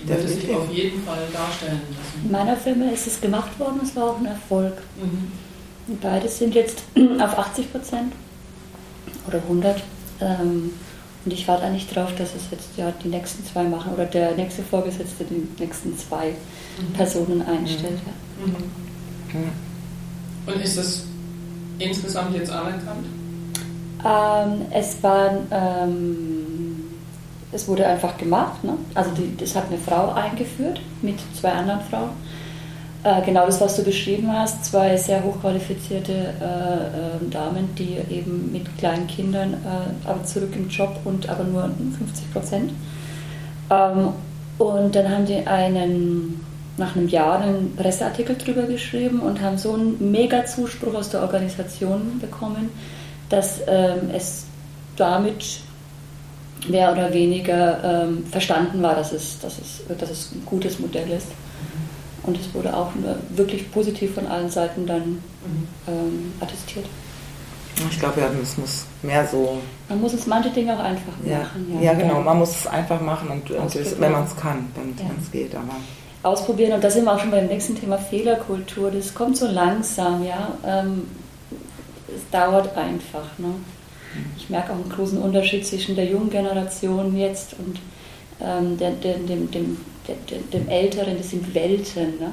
würde 0.07 0.27
sich 0.27 0.49
auf 0.55 0.71
jeden 0.71 1.03
Fall 1.03 1.23
darstellen 1.33 1.81
lassen. 1.89 2.25
In 2.25 2.31
meiner 2.31 2.55
Firma 2.55 2.89
ist 2.91 3.07
es 3.07 3.19
gemacht 3.19 3.59
worden, 3.59 3.81
es 3.83 3.95
war 3.95 4.11
auch 4.11 4.19
ein 4.19 4.25
Erfolg. 4.25 4.73
Mhm. 4.97 5.31
Und 5.87 6.01
beide 6.01 6.27
sind 6.27 6.55
jetzt 6.55 6.83
auf 7.19 7.37
80 7.37 7.71
Prozent 7.71 8.13
oder 9.27 9.37
100. 9.37 9.83
Ähm, 10.21 10.71
und 11.23 11.33
ich 11.33 11.47
warte 11.47 11.63
eigentlich 11.63 11.87
drauf, 11.87 12.15
dass 12.17 12.33
es 12.35 12.49
jetzt 12.49 12.69
ja 12.77 12.91
die 13.03 13.09
nächsten 13.09 13.45
zwei 13.45 13.63
machen 13.63 13.93
oder 13.93 14.05
der 14.05 14.35
nächste 14.35 14.63
Vorgesetzte 14.63 15.23
die 15.23 15.47
nächsten 15.61 15.95
zwei 15.97 16.29
mhm. 16.29 16.93
Personen 16.93 17.41
einstellt. 17.43 17.99
Mhm. 18.43 18.55
Ja. 19.33 20.53
Und 20.53 20.61
ist 20.61 20.77
das 20.77 21.03
insgesamt 21.77 22.35
jetzt 22.35 22.51
anerkannt? 22.51 23.05
Ähm, 24.03 24.65
es 24.71 25.01
war, 25.03 25.31
ähm, 25.51 26.85
es 27.51 27.67
wurde 27.67 27.85
einfach 27.85 28.17
gemacht. 28.17 28.63
Ne? 28.63 28.73
Also 28.95 29.11
die, 29.11 29.37
das 29.37 29.55
hat 29.55 29.67
eine 29.67 29.77
Frau 29.77 30.11
eingeführt 30.13 30.81
mit 31.03 31.19
zwei 31.39 31.51
anderen 31.51 31.81
Frauen. 31.81 32.09
Äh, 33.03 33.21
genau 33.25 33.47
das, 33.47 33.59
was 33.59 33.77
du 33.77 33.83
beschrieben 33.83 34.31
hast, 34.31 34.65
zwei 34.65 34.95
sehr 34.95 35.23
hochqualifizierte 35.23 36.11
äh, 36.13 37.25
äh, 37.25 37.29
Damen, 37.31 37.73
die 37.75 37.97
eben 38.13 38.51
mit 38.51 38.77
kleinen 38.77 39.07
Kindern, 39.07 39.53
äh, 39.53 40.07
aber 40.07 40.23
zurück 40.23 40.51
im 40.55 40.69
Job 40.69 40.99
und 41.03 41.27
aber 41.27 41.43
nur 41.43 41.63
50 41.97 42.31
Prozent. 42.31 42.71
Ähm, 43.71 44.09
und 44.59 44.93
dann 44.93 45.09
haben 45.09 45.25
die 45.25 45.47
einen, 45.47 46.45
nach 46.77 46.95
einem 46.95 47.07
Jahr 47.07 47.41
einen 47.41 47.75
Presseartikel 47.75 48.35
drüber 48.37 48.63
geschrieben 48.63 49.19
und 49.19 49.41
haben 49.41 49.57
so 49.57 49.73
einen 49.73 50.11
mega 50.11 50.45
Zuspruch 50.45 50.93
aus 50.93 51.09
der 51.09 51.21
Organisation 51.21 52.19
bekommen, 52.19 52.69
dass 53.29 53.61
ähm, 53.65 54.11
es 54.13 54.45
damit 54.95 55.61
mehr 56.69 56.91
oder 56.91 57.11
weniger 57.11 58.03
ähm, 58.03 58.27
verstanden 58.27 58.83
war, 58.83 58.93
dass 58.93 59.11
es, 59.11 59.39
dass, 59.39 59.57
es, 59.57 59.81
dass 59.97 60.11
es 60.11 60.31
ein 60.33 60.45
gutes 60.45 60.77
Modell 60.77 61.09
ist. 61.09 61.27
Und 62.23 62.39
es 62.39 62.53
wurde 62.53 62.75
auch 62.75 62.91
wirklich 63.29 63.71
positiv 63.71 64.13
von 64.13 64.27
allen 64.27 64.49
Seiten 64.49 64.85
dann 64.85 65.01
mhm. 65.01 65.67
ähm, 65.87 66.33
attestiert. 66.39 66.85
Ich 67.89 67.99
glaube, 67.99 68.21
ja, 68.21 68.27
es 68.41 68.57
muss 68.57 68.85
mehr 69.01 69.25
so. 69.25 69.57
Man 69.89 70.01
muss 70.01 70.13
es 70.13 70.27
manche 70.27 70.51
Dinge 70.51 70.75
auch 70.75 70.83
einfach 70.83 71.13
machen. 71.17 71.73
Ja, 71.73 71.81
ja 71.81 71.93
genau. 71.93 72.21
Man 72.21 72.37
muss 72.37 72.51
es 72.51 72.67
einfach 72.67 73.01
machen 73.01 73.29
und, 73.29 73.49
und 73.49 73.99
wenn 73.99 74.11
man 74.11 74.25
es 74.25 74.35
kann, 74.35 74.67
wenn 74.75 74.89
ja. 75.03 75.11
es 75.19 75.31
geht. 75.31 75.55
Aber 75.55 75.73
ausprobieren. 76.23 76.73
Und 76.73 76.83
da 76.83 76.89
sind 76.89 77.05
wir 77.05 77.13
auch 77.13 77.19
schon 77.19 77.31
beim 77.31 77.47
nächsten 77.47 77.75
Thema 77.75 77.97
Fehlerkultur. 77.97 78.91
Das 78.91 79.13
kommt 79.13 79.37
so 79.37 79.47
langsam, 79.47 80.23
ja. 80.23 80.51
Ähm, 80.65 81.07
es 82.15 82.21
dauert 82.29 82.75
einfach. 82.77 83.37
Ne? 83.37 83.47
Mhm. 83.47 84.25
Ich 84.37 84.49
merke 84.49 84.71
auch 84.73 84.75
einen 84.75 84.89
großen 84.89 85.17
Unterschied 85.17 85.65
zwischen 85.65 85.95
der 85.95 86.05
jungen 86.05 86.29
Generation 86.29 87.17
jetzt 87.17 87.55
und 87.57 87.79
ähm, 88.41 88.77
der, 88.77 88.91
der, 88.91 89.17
dem, 89.17 89.49
dem 89.49 89.77
dem, 90.53 90.69
Älteren, 90.69 91.17
das 91.17 91.29
sind 91.29 91.53
Welten. 91.53 92.19
Ne? 92.19 92.31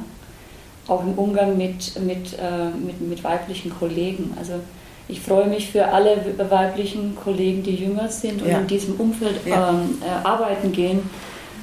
Auch 0.87 1.02
im 1.02 1.14
Umgang 1.14 1.57
mit, 1.57 1.98
mit, 2.00 2.35
äh, 2.35 2.70
mit, 2.70 3.00
mit 3.00 3.22
weiblichen 3.22 3.70
Kollegen. 3.70 4.35
Also 4.38 4.54
ich 5.09 5.20
freue 5.20 5.46
mich 5.46 5.70
für 5.70 5.88
alle 5.88 6.16
weiblichen 6.50 7.16
Kollegen, 7.16 7.62
die 7.62 7.74
jünger 7.74 8.09
sind 8.09 8.42
und 8.42 8.48
ja. 8.48 8.59
in 8.59 8.66
diesem 8.66 8.94
Umfeld 8.96 9.40
ja. 9.46 9.70
ähm, 9.70 9.98
äh, 10.02 10.26
arbeiten 10.26 10.70
gehen, 10.72 11.00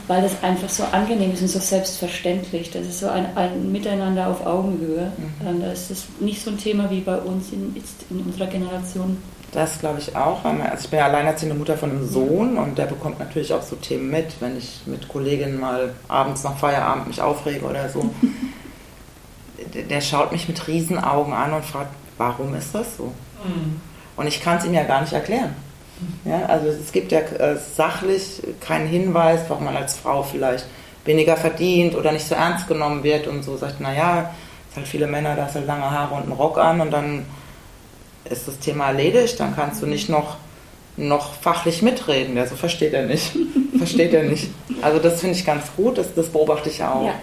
weil 0.08 0.22
das 0.22 0.44
einfach 0.44 0.70
so 0.70 0.84
angenehm 0.92 1.32
ist 1.34 1.42
und 1.42 1.48
so 1.48 1.60
selbstverständlich. 1.60 2.72
Das 2.72 2.88
ist 2.88 3.00
so 3.00 3.08
ein, 3.08 3.26
ein 3.36 3.72
Miteinander 3.72 4.28
auf 4.28 4.46
Augenhöhe. 4.46 5.12
Mhm. 5.18 5.48
Ähm, 5.48 5.62
das 5.62 5.92
ist 5.92 6.22
nicht 6.22 6.42
so 6.42 6.52
ein 6.52 6.58
Thema 6.58 6.90
wie 6.90 7.02
bei 7.02 7.18
uns 7.18 7.52
in, 7.52 7.76
in 8.10 8.20
unserer 8.22 8.48
Generation 8.48 9.18
Das 9.56 9.80
glaube 9.80 10.00
ich 10.00 10.16
auch. 10.18 10.44
Weil 10.44 10.54
man, 10.54 10.68
also 10.68 10.84
ich 10.84 10.90
bin 10.90 11.00
ja 11.00 11.06
alleinerziehende 11.06 11.56
Mutter 11.56 11.78
von 11.78 11.90
einem 11.90 12.06
Sohn 12.06 12.58
und 12.58 12.78
der 12.78 12.86
bekommt 12.86 13.20
natürlich 13.20 13.54
auch 13.54 13.62
so 13.62 13.78
Themen 13.78 14.12
mit, 14.12 14.42
wenn 14.42 14.58
ich 14.58 14.82
mit 14.86 15.08
Kolleginnen 15.08 15.60
mal 15.60 15.94
abends 16.10 16.44
nach 16.44 16.58
Feierabend 16.58 17.08
mich 17.08 17.22
aufrege 17.22 17.66
oder 17.66 17.88
so. 17.88 18.10
der, 19.90 20.02
schaut 20.02 20.34
mich 20.34 20.50
mit 20.50 20.68
Riesenaugen 20.68 21.34
an 21.34 21.54
und 21.54 21.64
fragt, 21.64 21.92
warum 22.18 22.54
ist 22.54 22.76
das 22.76 22.98
so? 22.98 23.06
Mhm. 23.46 23.80
Und 24.18 24.28
ich 24.28 24.42
kann 24.42 24.58
es 24.58 24.66
ihm 24.66 24.74
ja 24.74 24.84
gar 24.84 25.00
nicht 25.00 25.14
erklären. 25.14 25.56
Ja, 26.26 26.46
also 26.48 26.68
es 26.68 26.92
gibt 26.92 27.14
ja 27.14 27.20
äh, 27.20 27.56
sachlich 27.56 28.44
keinen 28.60 28.88
Hinweis, 28.88 29.42
warum 29.48 29.64
man 29.64 29.78
als 29.78 29.98
Frau 29.98 30.24
vielleicht 30.24 30.66
weniger 31.06 31.38
verdient 31.38 31.96
oder 31.96 32.12
nicht 32.12 32.28
so 32.28 32.36
ernst 32.36 32.68
genommen 32.68 33.04
wird 33.04 33.28
und 33.28 33.44
so 33.44 33.56
sagt, 33.56 33.80
naja, 33.80 34.32
es 34.70 34.76
halt 34.76 34.88
viele 34.88 35.08
Männer, 35.08 35.36
da 35.38 35.46
hast 35.46 35.56
halt 35.56 35.68
lange 35.68 35.90
Haare 35.90 36.16
und 36.16 36.24
einen 36.24 36.34
Rock 36.34 36.58
an 36.58 36.82
und 36.82 36.92
dann 36.92 37.26
ist 38.30 38.48
das 38.48 38.60
Thema 38.60 38.88
erledigt, 38.88 39.40
dann 39.40 39.56
kannst 39.56 39.82
du 39.82 39.86
nicht 39.86 40.10
noch, 40.10 40.38
noch 40.98 41.34
fachlich 41.34 41.82
mitreden. 41.82 42.36
Ja, 42.38 42.46
so 42.46 42.56
versteht 42.56 42.94
er 42.94 43.06
nicht. 43.06 43.36
versteht 43.78 44.14
er 44.14 44.24
nicht. 44.24 44.50
Also 44.82 45.00
das 45.00 45.20
finde 45.20 45.36
ich 45.36 45.46
ganz 45.46 45.66
gut, 45.76 45.98
das, 45.98 46.14
das 46.14 46.30
beobachte 46.30 46.70
ich 46.70 46.84
auch. 46.84 47.06
Ja. 47.06 47.14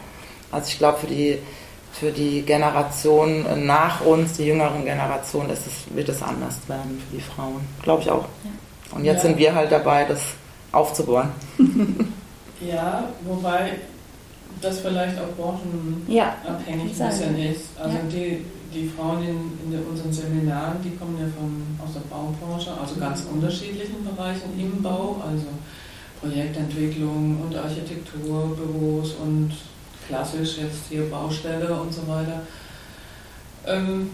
Also 0.50 0.68
ich 0.68 0.78
glaube, 0.78 0.98
für 0.98 1.06
die, 1.06 1.38
für 1.92 2.10
die 2.10 2.42
Generation 2.42 3.66
nach 3.66 4.02
uns, 4.02 4.34
die 4.34 4.44
jüngeren 4.44 4.84
Generationen, 4.84 5.50
ist 5.50 5.66
es, 5.66 5.94
wird 5.94 6.08
es 6.08 6.22
anders 6.22 6.56
werden 6.68 7.02
für 7.08 7.16
die 7.16 7.22
Frauen. 7.22 7.60
Glaube 7.82 8.02
ich 8.02 8.10
auch. 8.10 8.24
Ja. 8.44 8.96
Und 8.96 9.04
jetzt 9.04 9.22
ja. 9.22 9.28
sind 9.28 9.38
wir 9.38 9.54
halt 9.54 9.72
dabei, 9.72 10.04
das 10.04 10.20
aufzubauen. 10.70 11.30
ja, 12.60 13.04
wobei 13.24 13.72
das 14.62 14.80
vielleicht 14.80 15.18
auch 15.18 15.32
branchenabhängig 15.36 16.96
ja, 16.96 17.04
ein 17.04 17.10
bisschen 17.10 17.38
ist. 17.38 17.68
Also 17.78 17.96
ja. 17.96 18.02
die, 18.10 18.44
die 18.72 18.88
Frauen 18.88 19.22
in, 19.22 19.72
in 19.72 19.82
unseren 19.82 20.12
Seminaren, 20.12 20.78
die 20.82 20.96
kommen 20.96 21.18
ja 21.18 21.26
von, 21.36 21.84
aus 21.84 21.94
der 21.94 22.00
Baubranche, 22.00 22.70
also 22.80 22.96
ganz 22.96 23.24
mhm. 23.24 23.38
unterschiedlichen 23.38 24.04
Bereichen 24.04 24.58
im 24.58 24.82
Bau, 24.82 25.22
also 25.26 25.46
Projektentwicklung 26.20 27.40
und 27.42 27.56
Architektur, 27.56 28.56
Büros 28.56 29.14
und 29.22 29.52
klassisch 30.06 30.58
jetzt 30.58 30.86
hier 30.88 31.10
Baustelle 31.10 31.72
und 31.74 31.92
so 31.92 32.06
weiter. 32.06 32.42
Ähm, 33.66 34.10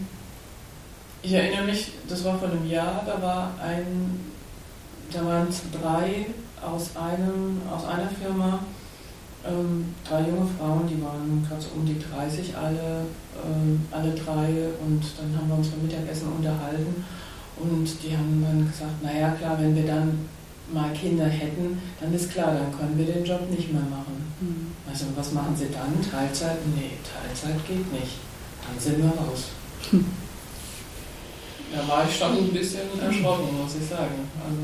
ich 1.21 1.33
erinnere 1.33 1.65
mich, 1.65 1.91
das 2.07 2.23
war 2.23 2.39
vor 2.39 2.49
einem 2.49 2.67
Jahr, 2.67 3.03
da 3.05 3.21
war 3.21 3.53
ein 3.61 4.19
da 5.11 5.25
waren 5.25 5.47
drei 5.71 6.27
aus, 6.61 6.91
einem, 6.95 7.61
aus 7.71 7.85
einer 7.85 8.09
Firma, 8.09 8.59
ähm, 9.47 9.93
drei 10.07 10.21
junge 10.21 10.47
Frauen, 10.57 10.87
die 10.87 11.01
waren 11.01 11.45
gerade 11.47 11.61
so 11.61 11.69
um 11.75 11.85
die 11.85 11.99
30 11.99 12.55
alle, 12.55 13.05
ähm, 13.45 13.81
alle 13.91 14.11
drei 14.11 14.69
und 14.85 15.01
dann 15.17 15.37
haben 15.37 15.47
wir 15.47 15.57
uns 15.57 15.69
beim 15.69 15.83
Mittagessen 15.83 16.27
unterhalten 16.33 17.05
und 17.57 17.87
die 18.03 18.15
haben 18.15 18.43
dann 18.43 18.67
gesagt, 18.67 19.03
naja 19.03 19.31
klar, 19.31 19.57
wenn 19.59 19.75
wir 19.75 19.85
dann 19.85 20.27
mal 20.71 20.91
Kinder 20.93 21.25
hätten, 21.25 21.81
dann 21.99 22.13
ist 22.13 22.31
klar, 22.31 22.53
dann 22.53 22.77
können 22.77 22.97
wir 22.97 23.05
den 23.05 23.25
Job 23.25 23.49
nicht 23.49 23.71
mehr 23.73 23.81
machen. 23.81 24.33
Mhm. 24.39 24.71
Also 24.89 25.05
was 25.15 25.31
machen 25.31 25.55
sie 25.55 25.67
dann? 25.71 25.99
Teilzeit? 26.01 26.57
Nee, 26.75 26.91
Teilzeit 27.03 27.65
geht 27.67 27.91
nicht. 27.91 28.17
Dann 28.65 28.79
sind 28.79 28.97
wir 28.97 29.09
raus. 29.09 29.49
Hm. 29.89 30.05
Da 31.73 31.87
war 31.87 32.07
ich 32.07 32.17
schon 32.17 32.37
ein 32.37 32.51
bisschen 32.51 32.99
erschrocken, 32.99 33.57
muss 33.61 33.75
ich 33.75 33.87
sagen. 33.87 34.27
Also, 34.43 34.61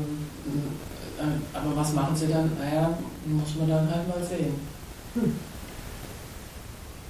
aber 1.52 1.76
was 1.76 1.92
machen 1.92 2.14
sie 2.16 2.28
dann? 2.28 2.50
Naja, 2.58 2.96
muss 3.26 3.54
man 3.58 3.68
dann 3.68 3.90
halt 3.90 4.08
mal 4.08 4.26
sehen. 4.26 4.54
Hm. 5.14 5.34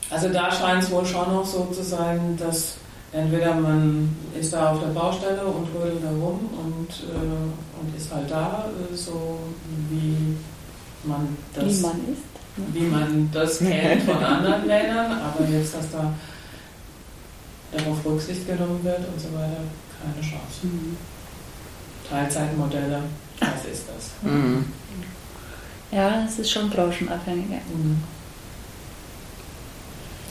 Also 0.08 0.28
da 0.28 0.50
scheint 0.50 0.84
es 0.84 0.90
wohl 0.90 1.04
schon 1.04 1.32
noch 1.32 1.44
so 1.44 1.64
zu 1.66 1.82
sein, 1.82 2.36
dass 2.38 2.76
entweder 3.12 3.54
man 3.54 4.14
ist 4.38 4.52
da 4.52 4.72
auf 4.72 4.80
der 4.80 4.88
Baustelle 4.88 5.44
und 5.44 5.68
rödelt 5.74 6.02
da 6.02 6.10
rum 6.10 6.48
und, 6.64 6.88
äh, 6.88 7.80
und 7.80 7.96
ist 7.96 8.12
halt 8.12 8.30
da, 8.30 8.66
äh, 8.68 8.94
so 8.94 9.38
wie 9.90 10.36
man 11.02 11.36
das, 11.54 11.64
wie 11.64 11.82
man, 11.82 11.92
ist, 11.92 12.56
ne? 12.56 12.66
wie 12.72 12.86
man 12.86 13.30
das 13.32 13.58
kennt 13.58 14.02
von 14.02 14.22
anderen 14.22 14.66
Ländern, 14.66 15.12
aber 15.12 15.48
jetzt, 15.48 15.74
dass 15.74 15.90
da 15.90 16.12
darauf 17.72 18.04
Rücksicht 18.04 18.46
genommen 18.46 18.80
wird 18.82 18.98
und 18.98 19.20
so 19.20 19.28
weiter, 19.34 19.62
keine 20.00 20.20
Chance. 20.20 20.62
Mhm. 20.62 20.96
Teilzeitmodelle, 22.08 23.02
was 23.40 23.64
ist 23.64 23.84
das? 23.88 24.30
Mhm. 24.30 24.72
Ja, 25.90 26.24
es 26.24 26.38
ist 26.38 26.50
schon 26.50 26.70
branchenabhängig. 26.70 27.48
Mhm. 27.48 28.02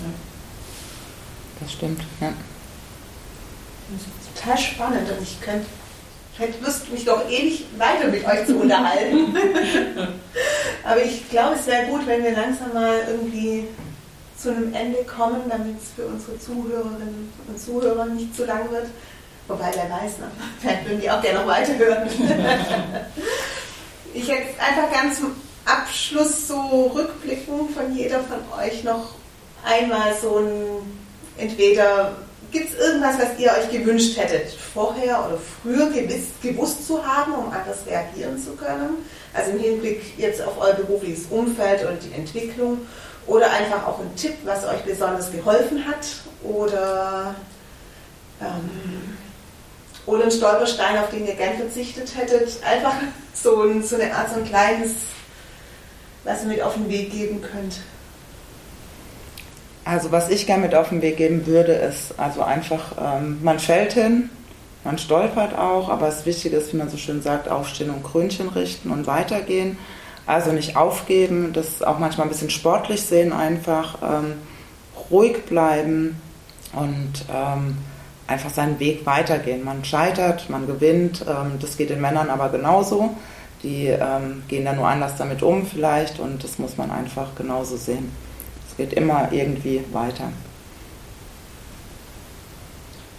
Ja. 0.01 0.09
Das 1.59 1.71
stimmt, 1.71 2.01
ja. 2.19 2.33
Das 3.91 4.01
ist 4.01 4.35
total 4.35 4.57
spannend 4.57 5.09
und 5.09 5.21
ich 5.21 5.39
könnte 5.41 5.67
ich 6.37 6.41
hätte 6.41 6.65
Lust, 6.65 6.91
mich 6.91 7.05
doch 7.05 7.29
ewig 7.29 7.65
weiter 7.77 8.09
mit 8.09 8.25
euch 8.25 8.45
zu 8.45 8.57
unterhalten. 8.57 9.33
Aber 10.83 11.01
ich 11.01 11.29
glaube, 11.29 11.55
es 11.55 11.65
wäre 11.65 11.85
gut, 11.85 12.05
wenn 12.05 12.25
wir 12.25 12.33
langsam 12.33 12.73
mal 12.73 13.03
irgendwie 13.07 13.69
zu 14.37 14.49
einem 14.49 14.73
Ende 14.73 15.05
kommen, 15.05 15.43
damit 15.49 15.81
es 15.81 15.91
für 15.95 16.05
unsere 16.05 16.37
Zuhörerinnen 16.37 17.31
und 17.47 17.57
Zuhörer 17.57 18.07
nicht 18.07 18.35
zu 18.35 18.43
lang 18.43 18.69
wird. 18.69 18.87
Wobei, 19.47 19.71
wer 19.73 19.89
weiß, 19.89 20.19
ne? 20.19 20.31
vielleicht 20.59 20.85
würden 20.85 21.01
die 21.01 21.09
auch 21.09 21.21
gerne 21.21 21.39
noch 21.39 21.47
weiterhören. 21.47 22.07
ich 24.13 24.27
hätte 24.27 24.59
einfach 24.59 24.91
ganz 24.91 25.19
zum 25.19 25.35
Abschluss 25.65 26.47
so 26.47 26.91
rückblicken 26.95 27.69
von 27.69 27.95
jeder 27.95 28.21
von 28.21 28.39
euch 28.59 28.83
noch 28.83 29.13
einmal 29.63 30.15
so 30.19 30.39
ein, 30.39 30.99
entweder 31.37 32.15
gibt 32.51 32.69
es 32.69 32.79
irgendwas, 32.79 33.19
was 33.19 33.39
ihr 33.39 33.51
euch 33.51 33.69
gewünscht 33.69 34.17
hättet, 34.17 34.51
vorher 34.51 35.27
oder 35.27 35.39
früher 35.61 35.89
gewiss, 35.89 36.27
gewusst 36.41 36.87
zu 36.87 37.05
haben, 37.05 37.33
um 37.33 37.51
anders 37.51 37.85
reagieren 37.85 38.41
zu 38.41 38.51
können? 38.51 39.05
Also 39.33 39.51
im 39.51 39.59
Hinblick 39.59 40.17
jetzt 40.17 40.41
auf 40.41 40.59
euer 40.59 40.73
berufliches 40.73 41.25
Umfeld 41.29 41.85
und 41.85 42.01
die 42.03 42.13
Entwicklung. 42.13 42.79
Oder 43.27 43.51
einfach 43.51 43.87
auch 43.87 43.99
ein 43.99 44.15
Tipp, 44.15 44.35
was 44.45 44.63
euch 44.65 44.83
besonders 44.83 45.31
geholfen 45.31 45.85
hat. 45.85 46.05
Oder 46.43 47.33
ähm, 48.39 49.14
oder 50.05 50.25
ein 50.25 50.31
Stolperstein, 50.31 50.97
auf 50.97 51.09
den 51.09 51.27
ihr 51.27 51.35
gern 51.35 51.55
verzichtet 51.55 52.15
hättet. 52.15 52.49
Einfach 52.63 52.93
so, 53.33 53.63
ein, 53.63 53.83
so 53.83 53.95
eine 53.95 54.13
Art, 54.13 54.29
so 54.31 54.39
ein 54.39 54.45
kleines, 54.45 54.91
was 56.23 56.43
ihr 56.43 56.49
mit 56.49 56.61
auf 56.61 56.75
den 56.75 56.89
Weg 56.89 57.11
geben 57.11 57.41
könnt. 57.41 57.79
Also 59.83 60.11
was 60.11 60.29
ich 60.29 60.47
gerne 60.47 60.63
mit 60.63 60.75
auf 60.75 60.89
den 60.89 61.01
Weg 61.01 61.17
geben 61.17 61.45
würde, 61.45 61.73
ist 61.73 62.17
also 62.17 62.41
einfach, 62.41 62.93
ähm, 62.99 63.39
man 63.43 63.59
fällt 63.59 63.93
hin, 63.93 64.31
man 64.83 64.97
stolpert 64.97 65.57
auch, 65.57 65.89
aber 65.89 66.07
das 66.07 66.25
Wichtige 66.25 66.57
ist, 66.57 66.73
wie 66.73 66.77
man 66.77 66.89
so 66.89 66.97
schön 66.97 67.21
sagt, 67.21 67.49
aufstehen 67.49 67.91
und 67.91 68.03
Krönchen 68.03 68.49
richten 68.49 68.89
und 68.89 69.05
weitergehen. 69.05 69.77
Also 70.27 70.51
nicht 70.51 70.75
aufgeben, 70.75 71.53
das 71.53 71.83
auch 71.83 71.99
manchmal 71.99 72.25
ein 72.25 72.29
bisschen 72.31 72.49
sportlich 72.49 73.03
sehen 73.03 73.31
einfach, 73.31 73.99
ähm, 74.01 74.33
ruhig 75.11 75.45
bleiben 75.45 76.19
und 76.73 77.13
ähm, 77.31 77.77
einfach 78.27 78.49
seinen 78.49 78.79
Weg 78.79 79.05
weitergehen. 79.05 79.63
Man 79.63 79.85
scheitert, 79.85 80.49
man 80.49 80.67
gewinnt, 80.67 81.25
ähm, 81.27 81.53
das 81.59 81.77
geht 81.77 81.89
den 81.89 82.01
Männern 82.01 82.29
aber 82.29 82.49
genauso. 82.49 83.15
Die 83.63 83.87
ähm, 83.87 84.43
gehen 84.47 84.65
da 84.65 84.73
nur 84.73 84.87
anders 84.87 85.15
damit 85.17 85.41
um 85.41 85.65
vielleicht 85.65 86.19
und 86.19 86.43
das 86.43 86.59
muss 86.59 86.77
man 86.77 86.91
einfach 86.91 87.35
genauso 87.35 87.77
sehen. 87.77 88.11
Es 88.69 88.77
geht 88.77 88.93
immer 88.93 89.31
irgendwie 89.31 89.81
weiter. 89.91 90.31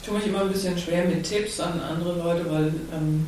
Ich 0.00 0.06
tue 0.06 0.18
mich 0.18 0.26
immer 0.28 0.42
ein 0.42 0.52
bisschen 0.52 0.78
schwer 0.78 1.04
mit 1.04 1.24
Tipps 1.24 1.58
an 1.58 1.80
andere 1.80 2.18
Leute, 2.18 2.50
weil 2.50 2.66
ähm, 2.92 3.26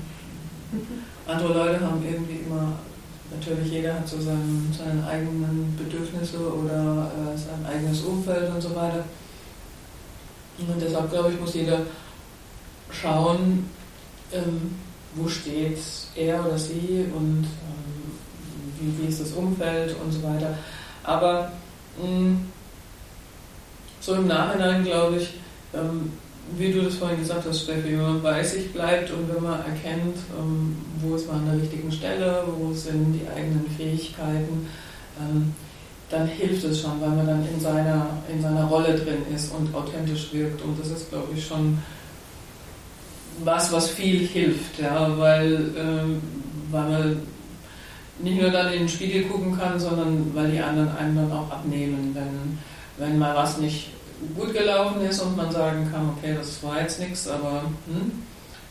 andere 1.26 1.52
Leute 1.52 1.80
haben 1.80 2.04
irgendwie 2.04 2.40
immer, 2.46 2.74
natürlich 3.34 3.72
jeder 3.72 3.94
hat 3.94 4.06
so 4.06 4.20
seinen, 4.20 4.72
seine 4.76 5.04
eigenen 5.06 5.76
Bedürfnisse 5.76 6.38
oder 6.38 7.10
äh, 7.10 7.36
sein 7.36 7.66
eigenes 7.68 8.02
Umfeld 8.02 8.50
und 8.54 8.60
so 8.60 8.76
weiter. 8.76 9.04
Und 10.58 10.80
deshalb, 10.80 11.10
glaube 11.10 11.30
ich, 11.30 11.40
muss 11.40 11.54
jeder 11.54 11.80
schauen, 12.90 13.70
ähm, 14.32 14.74
wo 15.14 15.28
steht 15.28 15.78
er 16.14 16.44
oder 16.44 16.58
sie 16.58 17.06
und 17.14 17.44
ähm, 17.44 18.08
wie, 18.78 19.02
wie, 19.02 19.08
ist 19.08 19.20
das 19.20 19.32
Umfeld 19.32 19.94
und 20.02 20.12
so 20.12 20.22
weiter. 20.22 20.56
Aber 21.04 21.52
mh, 22.00 22.08
mm, 22.08 22.46
so 24.00 24.14
im 24.14 24.26
Nachhinein, 24.26 24.84
glaube 24.84 25.16
ich, 25.16 25.34
ähm, 25.74 26.12
wie 26.56 26.72
du 26.72 26.82
das 26.82 26.94
vorhin 26.94 27.18
gesagt 27.18 27.44
hast, 27.46 27.62
Steffi, 27.62 27.92
wenn 27.92 28.02
man 28.02 28.22
bei 28.22 28.42
sich 28.42 28.72
bleibt 28.72 29.10
und 29.10 29.28
wenn 29.32 29.42
man 29.42 29.60
erkennt, 29.60 30.16
ähm, 30.38 30.76
wo 31.00 31.14
ist 31.14 31.26
man 31.26 31.40
an 31.40 31.46
der 31.52 31.62
richtigen 31.62 31.92
Stelle, 31.92 32.44
wo 32.56 32.72
sind 32.72 33.12
die 33.12 33.28
eigenen 33.28 33.66
Fähigkeiten, 33.76 34.66
ähm, 35.20 35.54
dann 36.10 36.26
hilft 36.26 36.64
es 36.64 36.80
schon, 36.80 37.00
weil 37.00 37.10
man 37.10 37.26
dann 37.26 37.46
in 37.46 37.60
seiner, 37.60 38.06
in 38.28 38.40
seiner 38.40 38.64
Rolle 38.64 38.94
drin 38.94 39.22
ist 39.34 39.52
und 39.52 39.74
authentisch 39.74 40.32
wirkt. 40.32 40.62
Und 40.62 40.78
das 40.80 40.88
ist, 40.88 41.10
glaube 41.10 41.28
ich, 41.34 41.46
schon 41.46 41.78
was, 43.44 43.70
was 43.72 43.90
viel 43.90 44.26
hilft, 44.26 44.78
ja, 44.80 45.16
weil, 45.18 45.70
ähm, 45.78 46.20
weil 46.70 46.88
man 46.90 47.22
nicht 48.20 48.40
nur 48.40 48.50
dann 48.50 48.72
in 48.72 48.80
den 48.80 48.88
Spiegel 48.88 49.24
gucken 49.24 49.56
kann, 49.56 49.78
sondern 49.78 50.34
weil 50.34 50.50
die 50.50 50.60
anderen 50.60 50.96
einen 50.96 51.16
dann 51.16 51.32
auch 51.32 51.50
abnehmen, 51.50 52.14
wenn, 52.14 52.58
wenn 52.96 53.18
mal 53.18 53.36
was 53.36 53.58
nicht 53.58 53.90
gut 54.36 54.52
gelaufen 54.52 55.00
ist 55.02 55.20
und 55.20 55.36
man 55.36 55.52
sagen 55.52 55.88
kann, 55.92 56.10
okay, 56.16 56.34
das 56.36 56.62
war 56.62 56.80
jetzt 56.80 56.98
nichts, 56.98 57.28
aber 57.28 57.62
hm, 57.86 58.22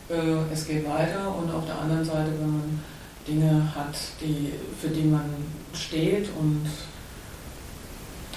äh, 0.09 0.53
es 0.53 0.67
geht 0.67 0.88
weiter 0.88 1.33
und 1.33 1.49
auf 1.53 1.65
der 1.65 1.79
anderen 1.79 2.03
Seite, 2.03 2.31
wenn 2.39 2.51
man 2.51 2.83
Dinge 3.25 3.75
hat, 3.75 3.95
die, 4.21 4.51
für 4.81 4.89
die 4.89 5.03
man 5.03 5.29
steht 5.73 6.29
und 6.38 6.65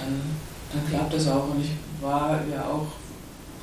dann, 0.00 0.20
dann 0.72 0.88
klappt 0.88 1.14
es 1.14 1.28
auch. 1.28 1.50
Und 1.50 1.60
ich 1.60 1.72
war 2.00 2.40
ja 2.50 2.64
auch 2.64 2.86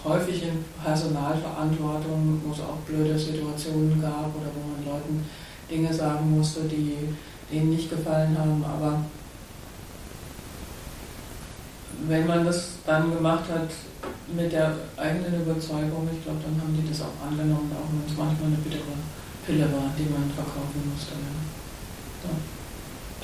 häufig 0.03 0.43
in 0.43 0.63
Personalverantwortung, 0.83 2.41
wo 2.43 2.53
es 2.53 2.59
auch 2.59 2.77
blöde 2.85 3.17
Situationen 3.17 4.01
gab 4.01 4.31
oder 4.35 4.49
wo 4.55 4.71
man 4.71 4.85
Leuten 4.85 5.25
Dinge 5.69 5.93
sagen 5.93 6.31
musste, 6.31 6.61
die 6.61 7.13
denen 7.51 7.69
nicht 7.71 7.89
gefallen 7.89 8.37
haben. 8.37 8.63
Aber 8.63 9.01
wenn 12.07 12.27
man 12.27 12.45
das 12.45 12.77
dann 12.85 13.13
gemacht 13.13 13.45
hat 13.49 13.69
mit 14.33 14.51
der 14.51 14.75
eigenen 14.97 15.41
Überzeugung, 15.41 16.07
ich 16.11 16.23
glaube, 16.23 16.39
dann 16.43 16.61
haben 16.61 16.75
die 16.79 16.87
das 16.87 17.01
auch 17.01 17.25
angenommen, 17.25 17.71
auch 17.73 17.89
wenn 17.91 18.05
es 18.05 18.17
manchmal 18.17 18.47
eine 18.47 18.57
bittere 18.57 18.95
Pille 19.45 19.65
war, 19.71 19.91
die 19.97 20.11
man 20.11 20.29
verkaufen 20.31 20.91
musste. 20.93 21.13
Ja. 22.23 22.56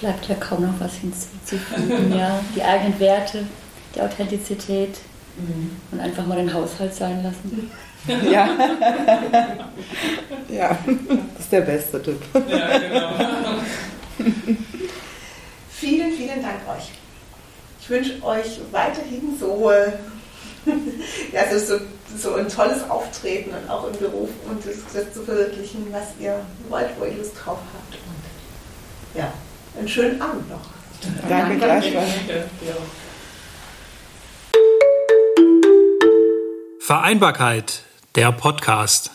Bleibt 0.04 0.28
ja 0.28 0.36
kaum 0.36 0.64
noch 0.64 0.80
was 0.82 0.96
hinzuzufügen, 0.96 2.14
ja. 2.14 2.38
Die 2.54 2.62
eigenen 2.62 3.00
Werte, 3.00 3.46
die 3.96 4.02
Authentizität 4.02 4.98
mhm. 5.38 5.78
und 5.92 6.02
einfach 6.02 6.26
mal 6.26 6.36
den 6.36 6.54
Haushalt 6.54 6.94
sein 6.94 7.24
lassen. 7.24 7.72
Ja. 8.30 8.50
ja, 10.50 10.78
das 10.86 11.40
ist 11.40 11.52
der 11.54 11.62
beste 11.62 12.04
Tipp. 12.04 12.22
Ja, 12.50 12.78
genau. 12.80 13.12
vielen, 15.70 16.12
vielen 16.12 16.42
Dank 16.42 16.60
euch. 16.68 16.92
Ich 17.80 17.90
wünsche 17.90 18.22
euch 18.24 18.60
weiterhin 18.72 19.38
so, 19.40 19.72
äh, 19.72 19.94
ja, 21.32 21.44
so, 21.58 21.80
so, 22.18 22.36
ein 22.36 22.50
tolles 22.50 22.90
Auftreten 22.90 23.52
und 23.52 23.70
auch 23.70 23.88
im 23.88 23.98
Beruf 23.98 24.32
und 24.50 24.66
das, 24.66 24.76
das 24.94 25.14
zu 25.14 25.24
verwirklichen, 25.24 25.88
was 25.94 26.08
ihr 26.20 26.42
wollt, 26.68 26.90
wo 27.00 27.06
ihr 27.06 27.14
Lust 27.14 27.36
drauf 27.36 27.60
habt. 27.74 27.94
Und 27.94 29.18
ja, 29.18 29.32
einen 29.78 29.88
schönen 29.88 30.22
Abend 30.22 30.50
noch. 30.50 30.62
Danke, 31.28 31.58
gleichfalls. 31.58 32.10
Vereinbarkeit, 36.80 37.84
der 38.16 38.32
Podcast. 38.32 39.12